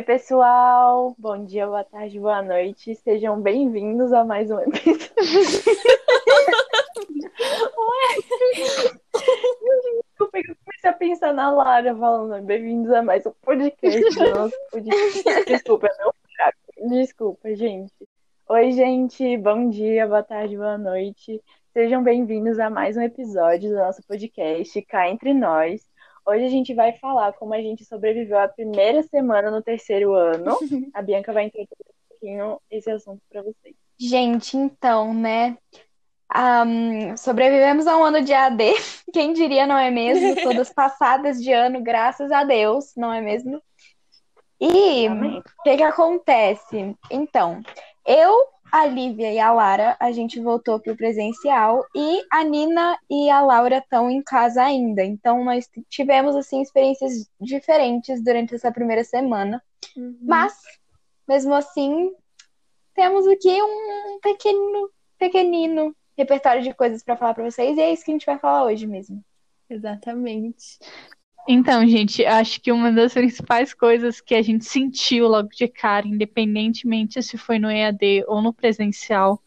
Oi, 0.00 0.04
pessoal! 0.04 1.14
Bom 1.18 1.44
dia, 1.44 1.66
boa 1.66 1.84
tarde, 1.84 2.18
boa 2.18 2.40
noite. 2.40 2.94
Sejam 2.94 3.38
bem-vindos 3.38 4.14
a 4.14 4.24
mais 4.24 4.50
um 4.50 4.58
episódio. 4.58 5.12
Desculpa, 10.00 10.38
eu 10.40 10.56
comecei 10.64 10.88
a 10.88 10.92
pensar 10.94 11.34
na 11.34 11.50
Lara 11.50 11.94
falando 11.94 12.42
bem-vindos 12.46 12.90
a 12.92 13.02
mais 13.02 13.26
um 13.26 13.32
podcast 13.42 14.18
nosso 14.30 14.56
podcast. 14.72 15.22
Desculpa, 15.46 15.86
é 15.86 15.98
meu 15.98 16.14
fraco. 16.34 16.88
Desculpa, 16.88 17.54
gente. 17.54 17.92
Oi, 18.48 18.72
gente, 18.72 19.36
bom 19.36 19.68
dia, 19.68 20.06
boa 20.06 20.22
tarde, 20.22 20.56
boa 20.56 20.78
noite. 20.78 21.42
Sejam 21.74 22.02
bem-vindos 22.02 22.58
a 22.58 22.70
mais 22.70 22.96
um 22.96 23.02
episódio 23.02 23.68
do 23.68 23.76
nosso 23.76 24.02
podcast 24.04 24.80
Cá 24.80 25.10
Entre 25.10 25.34
Nós. 25.34 25.89
Hoje 26.26 26.44
a 26.44 26.48
gente 26.48 26.74
vai 26.74 26.92
falar 26.98 27.32
como 27.32 27.54
a 27.54 27.60
gente 27.60 27.84
sobreviveu 27.84 28.38
à 28.38 28.48
primeira 28.48 29.02
semana 29.02 29.50
no 29.50 29.62
terceiro 29.62 30.14
ano. 30.14 30.56
A 30.94 31.02
Bianca 31.02 31.32
vai 31.32 31.44
introduzir 31.44 31.76
um 31.78 32.08
pouquinho 32.08 32.60
esse 32.70 32.90
assunto 32.90 33.20
para 33.30 33.42
vocês. 33.42 33.74
Gente, 33.98 34.56
então, 34.56 35.12
né? 35.12 35.58
Um, 36.34 37.16
sobrevivemos 37.16 37.86
a 37.86 37.96
um 37.96 38.04
ano 38.04 38.22
de 38.22 38.32
AD. 38.32 38.72
Quem 39.12 39.32
diria, 39.32 39.66
não 39.66 39.76
é 39.76 39.90
mesmo? 39.90 40.42
Todas 40.42 40.70
passadas 40.74 41.42
de 41.42 41.52
ano, 41.52 41.82
graças 41.82 42.30
a 42.30 42.44
Deus, 42.44 42.92
não 42.96 43.12
é 43.12 43.20
mesmo? 43.20 43.60
E 44.60 45.08
o 45.08 45.42
que, 45.64 45.76
que 45.78 45.82
acontece? 45.82 46.94
Então, 47.10 47.62
eu 48.06 48.46
a 48.72 48.86
Lívia 48.86 49.32
e 49.32 49.38
a 49.38 49.52
Lara, 49.52 49.96
a 49.98 50.12
gente 50.12 50.40
voltou 50.40 50.78
para 50.78 50.92
o 50.92 50.96
presencial 50.96 51.84
e 51.94 52.24
a 52.30 52.44
Nina 52.44 52.98
e 53.08 53.30
a 53.30 53.40
Laura 53.40 53.78
estão 53.78 54.10
em 54.10 54.22
casa 54.22 54.62
ainda. 54.62 55.04
Então, 55.04 55.44
nós 55.44 55.68
tivemos, 55.88 56.36
assim, 56.36 56.60
experiências 56.60 57.28
diferentes 57.40 58.22
durante 58.22 58.54
essa 58.54 58.72
primeira 58.72 59.04
semana. 59.04 59.62
Uhum. 59.96 60.18
Mas, 60.22 60.54
mesmo 61.28 61.54
assim, 61.54 62.12
temos 62.94 63.26
aqui 63.26 63.62
um 63.62 64.18
pequeno, 64.20 64.90
pequenino 65.18 65.96
repertório 66.16 66.62
de 66.62 66.74
coisas 66.74 67.02
para 67.02 67.16
falar 67.16 67.34
para 67.34 67.44
vocês 67.44 67.76
e 67.76 67.80
é 67.80 67.92
isso 67.92 68.04
que 68.04 68.10
a 68.10 68.14
gente 68.14 68.26
vai 68.26 68.38
falar 68.38 68.64
hoje 68.64 68.86
mesmo. 68.86 69.24
Exatamente. 69.68 70.78
Então, 71.48 71.86
gente, 71.86 72.24
acho 72.24 72.60
que 72.60 72.70
uma 72.70 72.92
das 72.92 73.14
principais 73.14 73.74
coisas 73.74 74.20
que 74.20 74.34
a 74.34 74.42
gente 74.42 74.64
sentiu 74.64 75.26
logo 75.26 75.48
de 75.48 75.66
cara, 75.66 76.06
independentemente 76.06 77.22
se 77.22 77.36
foi 77.36 77.58
no 77.58 77.70
EAD 77.70 78.24
ou 78.28 78.40
no 78.42 78.52
presencial, 78.52 79.42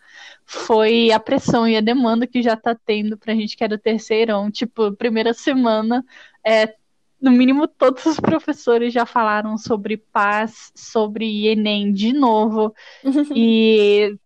foi 0.46 1.12
a 1.12 1.20
pressão 1.20 1.68
e 1.68 1.78
a 1.78 1.82
demanda 1.82 2.28
que 2.28 2.42
já 2.42 2.56
tá 2.56 2.76
tendo 2.76 3.18
pra 3.18 3.34
gente 3.34 3.56
que 3.56 3.64
é 3.64 3.68
do 3.68 3.78
terceirão. 3.78 4.52
Tipo, 4.52 4.92
primeira 4.94 5.34
semana, 5.34 6.04
é, 6.46 6.76
no 7.22 7.32
mínimo 7.32 7.68
todos 7.68 8.06
os 8.06 8.20
professores 8.20 8.94
já 8.94 9.06
falaram 9.06 9.58
sobre 9.58 9.98
paz, 9.98 10.72
sobre 10.76 11.48
Enem 11.48 11.94
de 11.94 12.12
novo. 12.12 12.74
e 13.36 14.18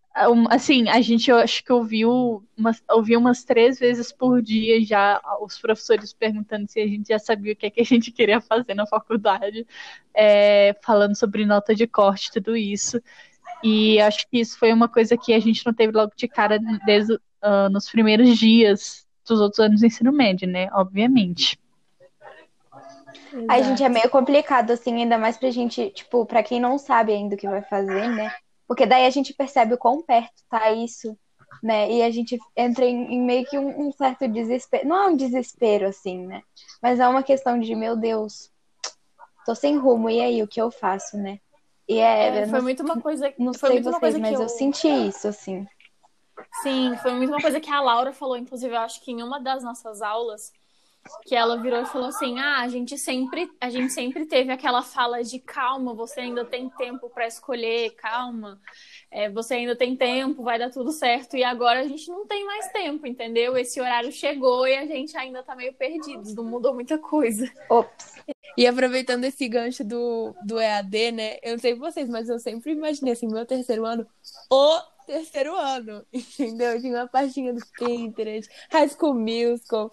assim, 0.50 0.90
a 0.90 1.00
gente 1.02 1.30
eu 1.30 1.38
acho 1.38 1.64
que 1.64 1.72
ouviu 1.72 2.44
umas, 2.58 2.82
ouviu 2.90 3.20
umas 3.20 3.44
três 3.44 3.78
vezes 3.78 4.12
por 4.12 4.42
dia 4.42 4.84
já 4.84 5.22
os 5.42 5.60
professores 5.60 6.12
perguntando 6.12 6.68
se 6.68 6.80
a 6.80 6.88
gente 6.88 7.10
já 7.10 7.20
sabia 7.20 7.54
o 7.54 7.56
que, 7.56 7.68
é 7.68 7.70
que 7.70 7.82
a 7.82 7.86
gente 7.86 8.12
queria 8.12 8.42
fazer 8.42 8.73
na 8.73 8.88
faculdade, 8.88 9.66
é, 10.14 10.76
falando 10.82 11.16
sobre 11.16 11.45
nota 11.45 11.76
de 11.76 11.86
corte, 11.86 12.32
tudo 12.32 12.58
isso. 12.58 13.02
E 13.64 14.00
acho 14.02 14.28
que 14.30 14.40
isso 14.40 14.58
foi 14.58 14.73
uma 14.73 14.88
coisa 14.88 15.18
que 15.18 15.34
a 15.34 15.40
gente 15.40 15.66
não 15.66 15.73
teve 15.73 15.92
logo 15.92 16.12
de 16.16 16.28
cara 16.28 16.60
desde 16.86 17.14
uh, 17.14 17.70
nos 17.72 17.90
primeiros 17.90 18.38
dias 18.38 19.06
dos 19.28 19.40
outros 19.40 19.60
anos 19.60 19.82
do 19.82 19.86
ensino 19.86 20.12
médio, 20.12 20.48
né? 20.48 20.70
Obviamente. 20.73 21.60
A 23.50 23.62
gente 23.62 23.84
é 23.84 23.90
meio 23.90 24.10
complicado, 24.10 24.72
assim, 24.72 25.02
ainda 25.02 25.18
mais 25.18 25.38
pra 25.38 25.52
gente, 25.52 25.90
tipo, 25.92 26.26
pra 26.26 26.42
quem 26.42 26.60
não 26.60 26.78
sabe 26.78 27.12
ainda 27.12 27.36
o 27.36 27.38
que 27.38 27.48
vai 27.48 27.62
fazer, 27.62 28.08
né? 28.10 28.32
Porque 28.67 28.86
daí 28.86 29.05
a 29.05 29.10
gente 29.10 29.33
percebe 29.33 29.73
o 29.73 29.78
quão 29.78 30.02
perto 30.02 30.44
tá 30.50 30.72
isso, 30.72 31.17
né? 31.64 31.89
E 31.92 32.04
a 32.04 32.11
gente 32.11 32.38
entra 32.55 32.86
em, 32.86 33.14
em 33.14 33.22
meio 33.22 33.45
que 33.45 33.58
um, 33.58 33.88
um, 33.88 33.92
certo 33.92 34.28
desespero. 34.28 34.88
Não 34.88 34.95
é 34.95 35.08
um 35.08 35.16
desespero, 35.16 35.88
assim, 35.88 36.28
né? 36.28 36.42
Mas 36.82 37.00
é 37.00 37.08
uma 37.08 37.23
questão 37.23 37.60
de, 37.60 37.73
meu 37.73 37.95
Deus, 37.95 38.52
tô 39.45 39.55
sem 39.55 39.78
rumo, 39.78 40.10
e 40.10 40.20
aí, 40.20 40.44
o 40.44 40.48
que 40.48 40.61
eu 40.61 40.70
faço, 40.70 41.17
né? 41.17 41.39
E 41.88 42.00
é. 42.00 42.39
é 42.39 42.48
foi 42.48 42.58
não, 42.58 42.64
muito 42.64 42.83
uma 42.83 43.00
coisa. 43.00 43.33
Não 43.39 43.54
sei 43.54 43.82
vocês, 43.82 44.17
mas 44.17 44.33
eu... 44.33 44.42
eu 44.42 44.50
senti 44.50 44.89
isso, 44.89 45.28
assim. 45.28 45.66
Sim, 46.61 46.95
foi 47.02 47.14
muito 47.14 47.30
uma 47.30 47.42
coisa 47.42 47.60
que 47.60 47.72
a 47.72 47.82
Laura 47.82 48.11
falou, 48.11 48.38
inclusive, 48.38 48.76
eu 48.76 48.80
acho 48.80 49.02
que 49.02 49.11
em 49.11 49.23
uma 49.23 49.39
das 49.39 49.64
nossas 49.64 50.02
aulas 50.02 50.52
que 51.23 51.36
ela 51.36 51.62
virou 51.62 51.82
e 51.82 51.86
falou 51.86 52.08
assim: 52.08 52.40
"Ah, 52.40 52.62
a 52.62 52.68
gente 52.68 52.98
sempre, 52.98 53.50
a 53.60 53.70
gente 53.70 53.94
sempre 53.94 54.26
teve 54.26 54.52
aquela 54.52 54.82
fala 54.82 55.23
de 55.23 55.40
calma, 55.40 55.94
você 55.94 56.22
ainda 56.22 56.45
tem 56.45 56.70
tempo 56.70 57.10
para 57.10 57.28
escolher, 57.28 57.92
calma. 57.95 58.60
É, 59.10 59.30
você 59.30 59.56
ainda 59.56 59.76
tem 59.76 59.96
tempo, 59.96 60.44
vai 60.44 60.60
dar 60.60 60.70
tudo 60.70 60.92
certo. 60.92 61.38
E 61.38 61.44
agora 61.44 61.80
a 61.80 61.84
gente 61.84 62.08
não 62.10 62.26
tem 62.28 62.46
mais 62.46 62.72
tempo, 62.72 63.08
entendeu? 63.08 63.58
Esse 63.58 63.80
horário 63.80 64.12
chegou 64.12 64.67
e 64.67 64.76
a 64.76 64.86
gente 64.86 65.16
ainda 65.17 65.44
tá 65.44 65.56
meio 65.56 65.73
perdidos, 65.73 66.36
não 66.36 66.44
mudou 66.44 66.73
muita 66.73 66.98
coisa. 66.98 67.50
Ops. 67.70 68.17
E 68.58 68.66
aproveitando 68.66 69.23
esse 69.23 69.48
gancho 69.48 69.84
do, 69.84 70.34
do 70.44 70.60
EAD, 70.60 71.12
né? 71.12 71.38
Eu 71.44 71.54
não 71.54 71.60
sei 71.60 71.76
vocês, 71.76 72.10
mas 72.10 72.28
eu 72.28 72.40
sempre 72.40 72.72
imaginei 72.72 73.14
assim, 73.14 73.28
meu 73.28 73.46
terceiro 73.46 73.86
ano, 73.86 74.06
o 74.52 74.80
terceiro 75.06 75.56
ano, 75.56 76.04
entendeu? 76.12 76.80
Tinha 76.82 76.98
uma 76.98 77.08
pastinha 77.08 77.54
do 77.54 77.62
Pinterest, 77.78 78.52
High 78.72 78.90
School 78.90 79.14
Musical, 79.14 79.92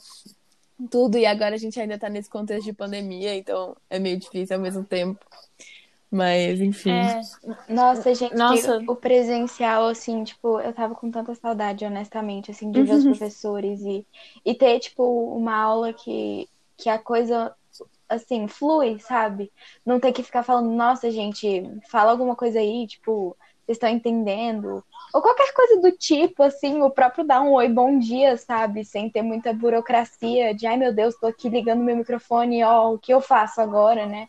tudo, 0.91 1.17
e 1.17 1.27
agora 1.27 1.55
a 1.55 1.59
gente 1.59 1.79
ainda 1.81 1.99
tá 1.99 2.09
nesse 2.09 2.29
contexto 2.29 2.65
de 2.65 2.73
pandemia, 2.73 3.35
então 3.35 3.77
é 3.89 3.99
meio 3.99 4.19
difícil 4.19 4.57
ao 4.57 4.62
mesmo 4.62 4.85
tempo. 4.85 5.25
Mas, 6.11 6.61
enfim. 6.61 6.93
É... 6.93 7.21
Nossa, 7.69 8.15
gente, 8.15 8.37
Nossa. 8.37 8.79
o 8.87 8.95
presencial, 8.95 9.89
assim, 9.89 10.23
tipo, 10.23 10.61
eu 10.61 10.73
tava 10.73 10.95
com 10.95 11.11
tanta 11.11 11.35
saudade, 11.35 11.85
honestamente, 11.85 12.53
assim, 12.53 12.71
de 12.71 12.85
ver 12.85 12.95
os 12.95 13.05
professores 13.05 13.81
e, 13.81 14.07
e 14.45 14.55
ter, 14.55 14.79
tipo, 14.79 15.03
uma 15.37 15.57
aula 15.57 15.93
que, 15.93 16.49
que 16.77 16.89
a 16.89 17.01
coisa, 17.01 17.53
assim, 18.09 18.47
flui, 18.47 19.01
sabe? 19.01 19.51
Não 19.85 19.99
ter 19.99 20.12
que 20.12 20.23
ficar 20.23 20.45
falando, 20.45 20.71
nossa, 20.71 21.11
gente, 21.11 21.65
fala 21.91 22.12
alguma 22.12 22.37
coisa 22.37 22.61
aí, 22.61 22.87
tipo, 22.87 23.37
vocês 23.67 23.77
estão 23.77 23.89
entendendo? 23.89 24.85
Ou 25.15 25.23
qualquer 25.23 25.53
coisa 25.55 25.81
do 25.81 25.93
tipo, 25.93 26.43
assim, 26.43 26.83
o 26.83 26.91
próprio 26.91 27.25
dar 27.25 27.41
um 27.41 27.53
oi, 27.53 27.69
bom 27.69 28.01
dia, 28.01 28.37
sabe? 28.37 28.85
Sem 28.85 29.09
ter 29.09 29.23
muita 29.23 29.53
burocracia 29.53 30.53
de, 30.53 30.67
ai 30.67 30.77
meu 30.77 30.93
Deus, 30.93 31.15
tô 31.15 31.29
aqui 31.29 31.49
ligando 31.49 31.85
meu 31.85 31.97
microfone, 31.97 32.65
ó, 32.65 32.93
o 32.93 32.99
que 32.99 33.15
eu 33.15 33.21
faço 33.21 33.61
agora, 33.61 34.07
né? 34.07 34.29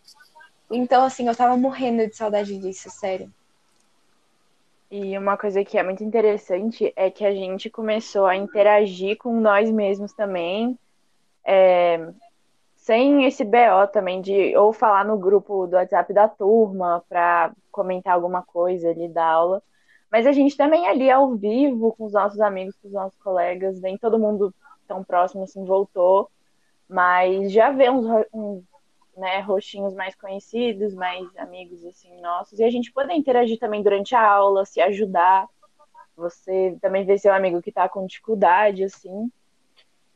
Então, 0.70 1.04
assim, 1.04 1.28
eu 1.28 1.36
tava 1.36 1.58
morrendo 1.58 2.06
de 2.08 2.16
saudade 2.16 2.56
disso, 2.60 2.92
sério. 2.92 3.34
E 4.92 5.18
uma 5.18 5.36
coisa 5.36 5.66
que 5.66 5.76
é 5.76 5.82
muito 5.82 6.04
interessante 6.04 6.94
é 6.96 7.10
que 7.10 7.26
a 7.26 7.34
gente 7.34 7.68
começou 7.68 8.28
a 8.28 8.36
interagir 8.36 9.18
com 9.18 9.40
nós 9.40 9.72
mesmos 9.72 10.14
também. 10.14 10.78
É, 11.44 12.14
sem 12.76 13.26
esse 13.26 13.44
BO 13.44 13.88
também 13.92 14.22
de 14.22 14.56
ou 14.56 14.72
falar 14.72 15.04
no 15.04 15.18
grupo 15.18 15.66
do 15.66 15.78
WhatsApp 15.78 16.14
da 16.14 16.28
turma 16.28 17.04
para 17.10 17.52
comentar 17.72 18.14
alguma 18.14 18.44
coisa 18.44 18.92
ali 18.92 19.08
da 19.08 19.26
aula, 19.26 19.64
mas 20.16 20.26
a 20.26 20.32
gente 20.32 20.56
também 20.56 20.88
ali 20.88 21.12
ao 21.12 21.36
vivo 21.36 21.92
com 21.92 22.06
os 22.06 22.14
nossos 22.14 22.40
amigos, 22.40 22.74
com 22.82 22.88
os 22.88 22.94
nossos 22.94 23.20
colegas, 23.20 23.82
nem 23.82 23.98
todo 23.98 24.18
mundo 24.18 24.56
tão 24.88 25.04
próximo 25.04 25.44
assim 25.44 25.66
voltou, 25.66 26.32
mas 26.88 27.52
já 27.52 27.70
vê 27.70 27.90
uns, 27.90 28.06
uns 28.34 28.64
né, 29.18 29.42
rostinhos 29.42 29.94
mais 29.94 30.16
conhecidos, 30.16 30.96
mais 30.96 31.28
amigos 31.36 31.84
assim 31.84 32.18
nossos, 32.22 32.60
e 32.60 32.64
a 32.64 32.70
gente 32.70 32.94
poder 32.94 33.14
interagir 33.14 33.60
também 33.60 33.84
durante 33.84 34.16
a 34.16 34.26
aula, 34.26 34.64
se 34.64 34.80
ajudar. 34.80 35.50
Você 36.16 36.78
também 36.82 37.04
vê 37.04 37.18
seu 37.18 37.34
amigo 37.34 37.62
que 37.62 37.70
está 37.70 37.90
com 37.90 38.08
dificuldade 38.08 38.86
assim. 38.86 39.30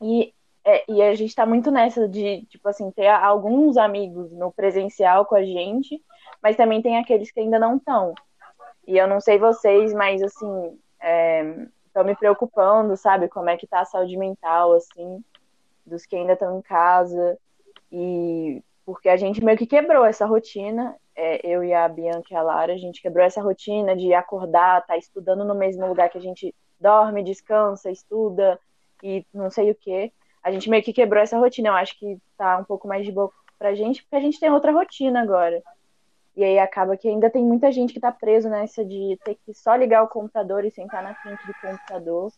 E 0.00 0.32
é, 0.64 0.82
e 0.90 1.02
a 1.02 1.14
gente 1.14 1.34
tá 1.34 1.44
muito 1.44 1.70
nessa 1.70 2.08
de, 2.08 2.46
tipo 2.46 2.66
assim, 2.70 2.90
ter 2.90 3.08
alguns 3.08 3.76
amigos 3.76 4.32
no 4.32 4.50
presencial 4.50 5.26
com 5.26 5.34
a 5.34 5.44
gente, 5.44 6.02
mas 6.42 6.56
também 6.56 6.80
tem 6.80 6.96
aqueles 6.96 7.30
que 7.30 7.40
ainda 7.40 7.58
não 7.58 7.76
estão. 7.76 8.14
E 8.90 8.98
eu 8.98 9.06
não 9.06 9.20
sei 9.20 9.38
vocês, 9.38 9.92
mas 9.92 10.22
assim, 10.22 10.78
estão 11.86 12.02
é, 12.02 12.04
me 12.04 12.16
preocupando, 12.16 12.96
sabe, 12.96 13.28
como 13.28 13.48
é 13.48 13.56
que 13.56 13.66
tá 13.66 13.80
a 13.80 13.84
saúde 13.84 14.16
mental, 14.16 14.72
assim, 14.72 15.24
dos 15.86 16.04
que 16.04 16.16
ainda 16.16 16.32
estão 16.32 16.58
em 16.58 16.62
casa. 16.62 17.38
E 17.92 18.62
porque 18.84 19.08
a 19.08 19.16
gente 19.16 19.44
meio 19.44 19.56
que 19.56 19.66
quebrou 19.66 20.04
essa 20.04 20.26
rotina, 20.26 20.96
é, 21.14 21.46
eu 21.46 21.62
e 21.62 21.72
a 21.72 21.88
Bianca 21.88 22.28
e 22.32 22.36
a 22.36 22.42
Lara, 22.42 22.72
a 22.72 22.78
gente 22.78 23.00
quebrou 23.00 23.24
essa 23.24 23.40
rotina 23.40 23.94
de 23.94 24.12
acordar, 24.12 24.84
tá 24.84 24.96
estudando 24.96 25.44
no 25.44 25.54
mesmo 25.54 25.86
lugar 25.86 26.10
que 26.10 26.18
a 26.18 26.20
gente 26.20 26.52
dorme, 26.80 27.22
descansa, 27.22 27.90
estuda 27.90 28.58
e 29.02 29.24
não 29.32 29.50
sei 29.50 29.70
o 29.70 29.74
quê 29.74 30.12
a 30.42 30.50
gente 30.50 30.70
meio 30.70 30.82
que 30.82 30.92
quebrou 30.92 31.22
essa 31.22 31.38
rotina. 31.38 31.68
Eu 31.68 31.74
acho 31.74 31.98
que 31.98 32.18
tá 32.36 32.58
um 32.58 32.64
pouco 32.64 32.88
mais 32.88 33.04
de 33.04 33.12
boa 33.12 33.30
pra 33.58 33.74
gente, 33.74 34.02
porque 34.02 34.16
a 34.16 34.20
gente 34.20 34.40
tem 34.40 34.50
outra 34.50 34.72
rotina 34.72 35.20
agora. 35.20 35.62
E 36.36 36.44
aí 36.44 36.58
acaba 36.58 36.96
que 36.96 37.08
ainda 37.08 37.28
tem 37.28 37.44
muita 37.44 37.72
gente 37.72 37.92
que 37.92 38.00
tá 38.00 38.12
preso 38.12 38.48
nessa 38.48 38.84
de 38.84 39.18
ter 39.24 39.34
que 39.34 39.52
só 39.52 39.74
ligar 39.74 40.02
o 40.02 40.08
computador 40.08 40.64
e 40.64 40.70
sentar 40.70 41.02
na 41.02 41.14
frente 41.14 41.44
do 41.46 41.54
computador. 41.60 42.32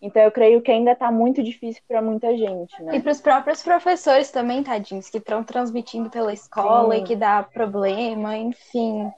Então 0.00 0.20
eu 0.20 0.32
creio 0.32 0.60
que 0.60 0.72
ainda 0.72 0.92
está 0.92 1.12
muito 1.12 1.42
difícil 1.42 1.80
para 1.86 2.02
muita 2.02 2.36
gente, 2.36 2.82
né? 2.82 2.96
E 2.96 3.00
para 3.00 3.12
os 3.12 3.20
próprios 3.20 3.62
professores 3.62 4.32
também, 4.32 4.62
tadinhos, 4.62 5.08
que 5.08 5.18
estão 5.18 5.44
transmitindo 5.44 6.10
pela 6.10 6.32
escola 6.32 6.96
Sim. 6.96 7.02
e 7.02 7.04
que 7.04 7.14
dá 7.14 7.40
problema, 7.42 8.36
enfim. 8.36 9.12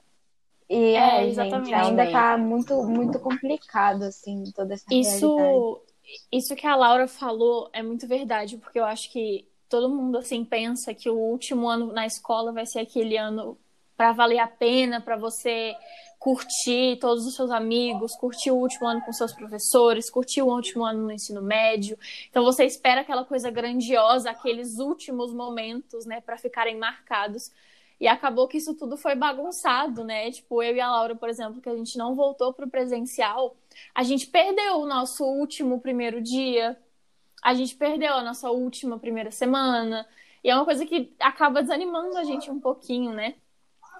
E 0.69 0.95
é, 0.95 1.27
é 1.27 1.31
gente, 1.31 1.73
ainda 1.73 2.05
está 2.05 2.37
muito, 2.37 2.83
muito 2.83 3.19
complicado, 3.19 4.03
assim, 4.03 4.43
toda 4.55 4.75
essa 4.75 4.85
isso, 4.91 5.35
realidade. 5.35 5.85
Isso 6.31 6.55
que 6.55 6.67
a 6.67 6.75
Laura 6.75 7.07
falou 7.07 7.69
é 7.73 7.81
muito 7.81 8.07
verdade, 8.07 8.57
porque 8.57 8.79
eu 8.79 8.85
acho 8.85 9.11
que 9.11 9.47
todo 9.67 9.89
mundo, 9.89 10.19
assim, 10.19 10.45
pensa 10.45 10.93
que 10.93 11.09
o 11.09 11.17
último 11.17 11.67
ano 11.67 11.91
na 11.91 12.05
escola 12.05 12.51
vai 12.51 12.65
ser 12.65 12.79
aquele 12.79 13.17
ano 13.17 13.57
para 13.95 14.11
valer 14.11 14.39
a 14.39 14.47
pena, 14.47 14.99
para 14.99 15.15
você 15.15 15.75
curtir 16.19 16.97
todos 16.99 17.25
os 17.25 17.35
seus 17.35 17.51
amigos, 17.51 18.15
curtir 18.15 18.51
o 18.51 18.55
último 18.55 18.87
ano 18.87 19.01
com 19.01 19.13
seus 19.13 19.31
professores, 19.31 20.09
curtir 20.09 20.41
o 20.41 20.47
último 20.47 20.83
ano 20.83 21.03
no 21.03 21.11
ensino 21.11 21.41
médio. 21.41 21.97
Então 22.29 22.43
você 22.43 22.65
espera 22.65 23.01
aquela 23.01 23.23
coisa 23.23 23.51
grandiosa, 23.51 24.31
aqueles 24.31 24.79
últimos 24.79 25.33
momentos, 25.33 26.05
né, 26.05 26.21
para 26.21 26.37
ficarem 26.37 26.77
marcados. 26.77 27.51
E 27.99 28.07
acabou 28.07 28.47
que 28.47 28.57
isso 28.57 28.73
tudo 28.73 28.97
foi 28.97 29.15
bagunçado, 29.15 30.03
né? 30.03 30.29
Tipo, 30.29 30.61
eu 30.61 30.75
e 30.75 30.81
a 30.81 30.91
Laura, 30.91 31.15
por 31.15 31.29
exemplo, 31.29 31.61
que 31.61 31.69
a 31.69 31.75
gente 31.75 31.97
não 31.97 32.13
voltou 32.13 32.53
para 32.53 32.65
o 32.65 32.69
presencial, 32.69 33.55
a 33.93 34.03
gente 34.03 34.27
perdeu 34.27 34.79
o 34.79 34.85
nosso 34.85 35.23
último 35.23 35.79
primeiro 35.79 36.21
dia, 36.21 36.77
a 37.41 37.53
gente 37.53 37.75
perdeu 37.75 38.13
a 38.15 38.23
nossa 38.23 38.49
última 38.49 38.99
primeira 38.99 39.31
semana. 39.31 40.05
E 40.43 40.49
é 40.49 40.55
uma 40.55 40.65
coisa 40.65 40.85
que 40.85 41.13
acaba 41.19 41.61
desanimando 41.61 42.17
a 42.17 42.23
gente 42.23 42.51
um 42.51 42.59
pouquinho, 42.59 43.13
né? 43.13 43.35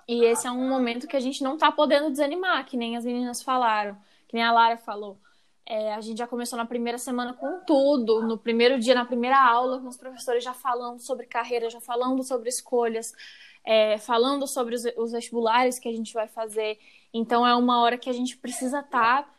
E 0.08 0.24
esse 0.26 0.46
é 0.46 0.52
um 0.52 0.70
momento 0.70 1.08
que 1.08 1.16
a 1.16 1.20
gente 1.20 1.44
não 1.44 1.58
tá 1.58 1.72
podendo 1.72 2.12
desanimar, 2.12 2.66
que 2.66 2.78
nem 2.78 2.96
as 2.96 3.06
meninas 3.06 3.42
falaram, 3.42 3.98
que 4.28 4.36
nem 4.36 4.44
a 4.44 4.52
Lara 4.52 4.78
falou. 4.78 5.20
É, 5.66 5.96
a 5.96 6.02
gente 6.02 6.20
já 6.20 6.28
começou 6.28 6.58
na 6.58 6.66
primeira 6.66 6.98
semana 7.00 7.34
com 7.34 7.62
tudo, 7.66 8.22
no 8.22 8.38
primeiro 8.38 8.80
dia, 8.80 8.94
na 8.94 9.06
primeira 9.06 9.40
aula, 9.40 9.80
com 9.82 9.88
os 9.88 9.98
professores 9.98 10.44
já 10.44 10.54
falando 10.54 11.00
sobre 11.00 11.26
carreira, 11.26 11.70
já 11.72 11.82
falando 11.82 12.24
sobre 12.24 12.50
escolhas, 12.50 13.14
é, 13.64 13.98
falando 13.98 14.46
sobre 14.46 14.76
os, 14.76 14.86
os, 14.96 15.12
vestibulares 15.12 15.80
que 15.80 15.90
a 15.90 15.92
gente 15.92 16.14
vai 16.14 16.28
fazer. 16.28 16.78
Então 17.12 17.48
é 17.48 17.56
uma 17.56 17.82
hora 17.82 17.98
que 17.98 18.10
a 18.10 18.14
gente 18.14 18.38
precisa 18.38 18.82
estar 18.82 19.24
tá, 19.24 19.36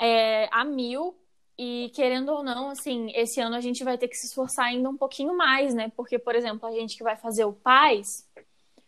é, 0.00 0.48
a 0.50 0.64
mil 0.64 1.14
e 1.58 1.90
querendo 1.94 2.30
ou 2.30 2.42
não, 2.42 2.70
assim, 2.70 3.10
esse 3.14 3.40
ano 3.40 3.56
a 3.56 3.60
gente 3.60 3.84
vai 3.84 3.98
ter 3.98 4.08
que 4.08 4.16
se 4.16 4.26
esforçar 4.26 4.66
ainda 4.66 4.88
um 4.88 4.96
pouquinho 4.96 5.36
mais, 5.36 5.74
né? 5.74 5.90
Porque, 5.96 6.18
por 6.18 6.34
exemplo, 6.34 6.66
a 6.68 6.72
gente 6.72 6.96
que 6.96 7.02
vai 7.02 7.16
fazer 7.16 7.44
o 7.44 7.52
PAIS, 7.52 8.26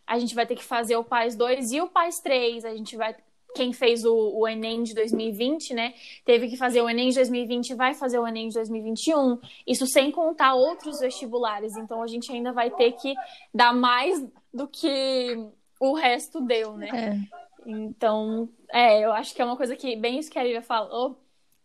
a 0.09 0.17
gente 0.17 0.33
vai 0.33 0.45
ter 0.47 0.55
que 0.55 0.63
fazer 0.63 0.95
o 0.95 1.03
PAIS 1.03 1.35
2 1.35 1.71
e 1.71 1.81
o 1.81 1.87
PAIS 1.87 2.19
3. 2.19 2.65
A 2.65 2.75
gente 2.75 2.97
vai. 2.97 3.15
Quem 3.55 3.71
fez 3.71 4.03
o, 4.05 4.13
o 4.13 4.47
Enem 4.47 4.81
de 4.81 4.95
2020, 4.95 5.73
né? 5.75 5.93
Teve 6.25 6.49
que 6.49 6.57
fazer 6.57 6.81
o 6.81 6.89
Enem 6.89 7.09
de 7.09 7.15
2020 7.15 7.69
e 7.69 7.75
vai 7.75 7.93
fazer 7.93 8.17
o 8.17 8.27
Enem 8.27 8.47
de 8.47 8.55
2021. 8.55 9.39
Isso 9.67 9.85
sem 9.85 10.11
contar 10.11 10.55
outros 10.55 10.99
vestibulares. 10.99 11.77
Então 11.77 12.01
a 12.01 12.07
gente 12.07 12.31
ainda 12.31 12.51
vai 12.51 12.71
ter 12.71 12.93
que 12.93 13.13
dar 13.53 13.71
mais 13.71 14.23
do 14.51 14.67
que 14.67 15.47
o 15.79 15.93
resto 15.93 16.41
deu, 16.41 16.75
né? 16.75 16.89
É. 16.91 17.69
Então, 17.71 18.49
é, 18.71 19.03
eu 19.03 19.11
acho 19.11 19.35
que 19.35 19.41
é 19.41 19.45
uma 19.45 19.57
coisa 19.57 19.75
que, 19.75 19.95
bem 19.95 20.17
isso 20.17 20.31
que 20.31 20.39
a 20.39 20.43
Lívia 20.43 20.61
falou, 20.61 21.19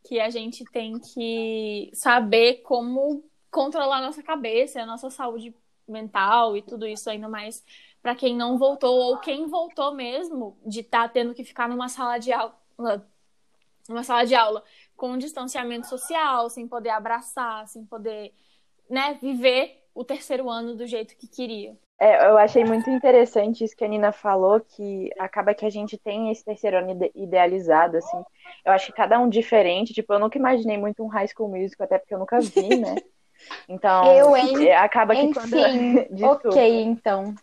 que 0.07 0.21
a 0.21 0.29
gente 0.29 0.65
tem 0.65 0.99
que 0.99 1.91
saber 1.95 2.63
como 2.63 3.25
controlar 3.51 3.99
a 3.99 4.03
nossa 4.03 4.23
cabeça, 4.23 4.83
a 4.83 4.87
nossa 4.87 5.09
saúde 5.09 5.55
mental 5.89 6.57
e 6.57 6.63
tudo 6.63 6.87
isso 6.87 7.09
ainda 7.09 7.29
mais 7.29 7.63
para 8.05 8.15
quem 8.15 8.37
não 8.37 8.59
voltou 8.59 8.95
ou 9.01 9.17
quem 9.17 9.47
voltou 9.47 9.95
mesmo 9.95 10.59
de 10.67 10.81
estar 10.81 11.05
tá 11.05 11.09
tendo 11.09 11.33
que 11.33 11.43
ficar 11.43 11.67
numa 11.67 11.89
sala 11.89 12.19
de 12.19 12.31
aula, 12.35 12.55
numa 13.89 14.05
sala 14.05 14.27
de 14.27 14.35
aula 14.35 14.63
com 14.95 15.17
distanciamento 15.17 15.87
social, 15.87 16.51
sem 16.51 16.69
poder 16.69 16.91
abraçar, 16.91 17.67
sem 17.67 17.83
poder, 17.83 18.35
né, 18.91 19.19
viver 19.23 19.83
o 19.95 20.05
terceiro 20.05 20.51
ano 20.51 20.77
do 20.77 20.87
jeito 20.87 21.17
que 21.17 21.27
queria. 21.27 21.75
É, 21.99 22.29
eu 22.29 22.37
achei 22.37 22.63
muito 22.63 22.91
interessante 22.91 23.65
isso 23.65 23.75
que 23.75 23.85
a 23.85 23.89
Nina 23.89 24.13
falou, 24.13 24.61
que 24.61 25.11
acaba 25.19 25.55
que 25.55 25.65
a 25.65 25.71
gente 25.71 25.97
tem 25.97 26.31
esse 26.31 26.45
terceiro 26.45 26.77
ano 26.77 27.11
idealizado, 27.15 27.97
assim. 27.97 28.23
Eu 28.67 28.73
acho 28.73 28.87
que 28.89 28.93
cada 28.93 29.19
um 29.19 29.31
diferente, 29.31 29.95
tipo, 29.95 30.13
eu 30.13 30.19
nunca 30.19 30.37
imaginei 30.37 30.77
muito 30.77 31.03
um 31.03 31.09
High 31.09 31.29
School 31.29 31.49
Musical, 31.49 31.87
até 31.87 31.97
porque 31.97 32.13
eu 32.13 32.19
nunca 32.19 32.39
vi, 32.39 32.77
né? 32.77 32.97
Então, 33.69 34.17
eu, 34.17 34.35
hein? 34.37 34.73
acaba 34.73 35.15
que 35.15 35.23
Enfim, 35.23 36.07
quando... 36.17 36.25
ok, 36.25 36.83
então. 36.83 37.35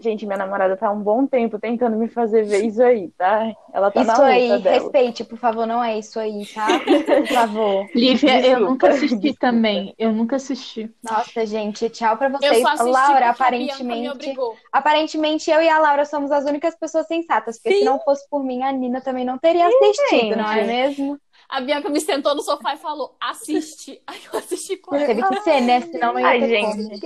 Gente, 0.00 0.24
minha 0.24 0.38
namorada 0.38 0.78
tá 0.78 0.88
há 0.88 0.90
um 0.90 1.00
bom 1.02 1.26
tempo 1.26 1.58
tentando 1.58 1.94
me 1.96 2.08
fazer 2.08 2.42
ver 2.44 2.64
isso 2.64 2.82
aí, 2.82 3.08
tá? 3.18 3.54
Ela 3.72 3.90
tá 3.90 4.00
isso 4.00 4.10
na 4.10 4.14
luta 4.16 4.26
aí, 4.26 4.48
dela. 4.62 4.70
respeite, 4.76 5.24
por 5.24 5.38
favor, 5.38 5.66
não 5.66 5.84
é 5.84 5.98
isso 5.98 6.18
aí, 6.18 6.46
tá? 6.46 6.66
Por 7.20 7.26
favor. 7.26 7.86
Lívia, 7.94 8.40
Desculpa. 8.40 8.46
eu 8.46 8.60
nunca 8.60 8.88
assisti 8.88 9.16
Desculpa. 9.16 9.38
também. 9.40 9.94
Eu 9.98 10.12
nunca 10.12 10.36
assisti. 10.36 10.90
Nossa, 11.02 11.44
gente, 11.44 11.88
tchau 11.90 12.16
pra 12.16 12.28
vocês. 12.30 12.62
Laura, 12.80 13.28
aparentemente. 13.30 14.34
Aparentemente, 14.72 15.50
eu 15.50 15.60
e 15.60 15.68
a 15.68 15.78
Laura 15.78 16.04
somos 16.04 16.30
as 16.30 16.44
únicas 16.44 16.74
pessoas 16.74 17.06
sensatas, 17.06 17.58
porque 17.58 17.72
Sim. 17.74 17.78
se 17.80 17.84
não 17.84 18.00
fosse 18.00 18.28
por 18.30 18.42
mim, 18.42 18.62
a 18.62 18.72
Nina 18.72 19.00
também 19.00 19.24
não 19.24 19.38
teria 19.38 19.66
assistido, 19.66 20.08
Sim, 20.08 20.34
não 20.34 20.50
é 20.50 20.64
mesmo? 20.64 21.18
A 21.50 21.60
Bianca 21.60 21.88
me 21.88 22.00
sentou 22.00 22.34
no 22.34 22.42
sofá 22.42 22.74
e 22.74 22.78
falou: 22.78 23.16
assiste. 23.20 24.00
Aí 24.06 24.20
eu 24.32 24.38
assisti 24.38 24.76
com 24.76 24.94
ela. 24.94 25.06
Teve 25.06 25.22
que 25.22 25.40
ser, 25.40 25.60
né? 25.60 25.80
Senão 25.80 26.12
não 26.12 26.20
ia 26.20 26.26
Ai, 26.28 26.40
gente, 26.48 26.96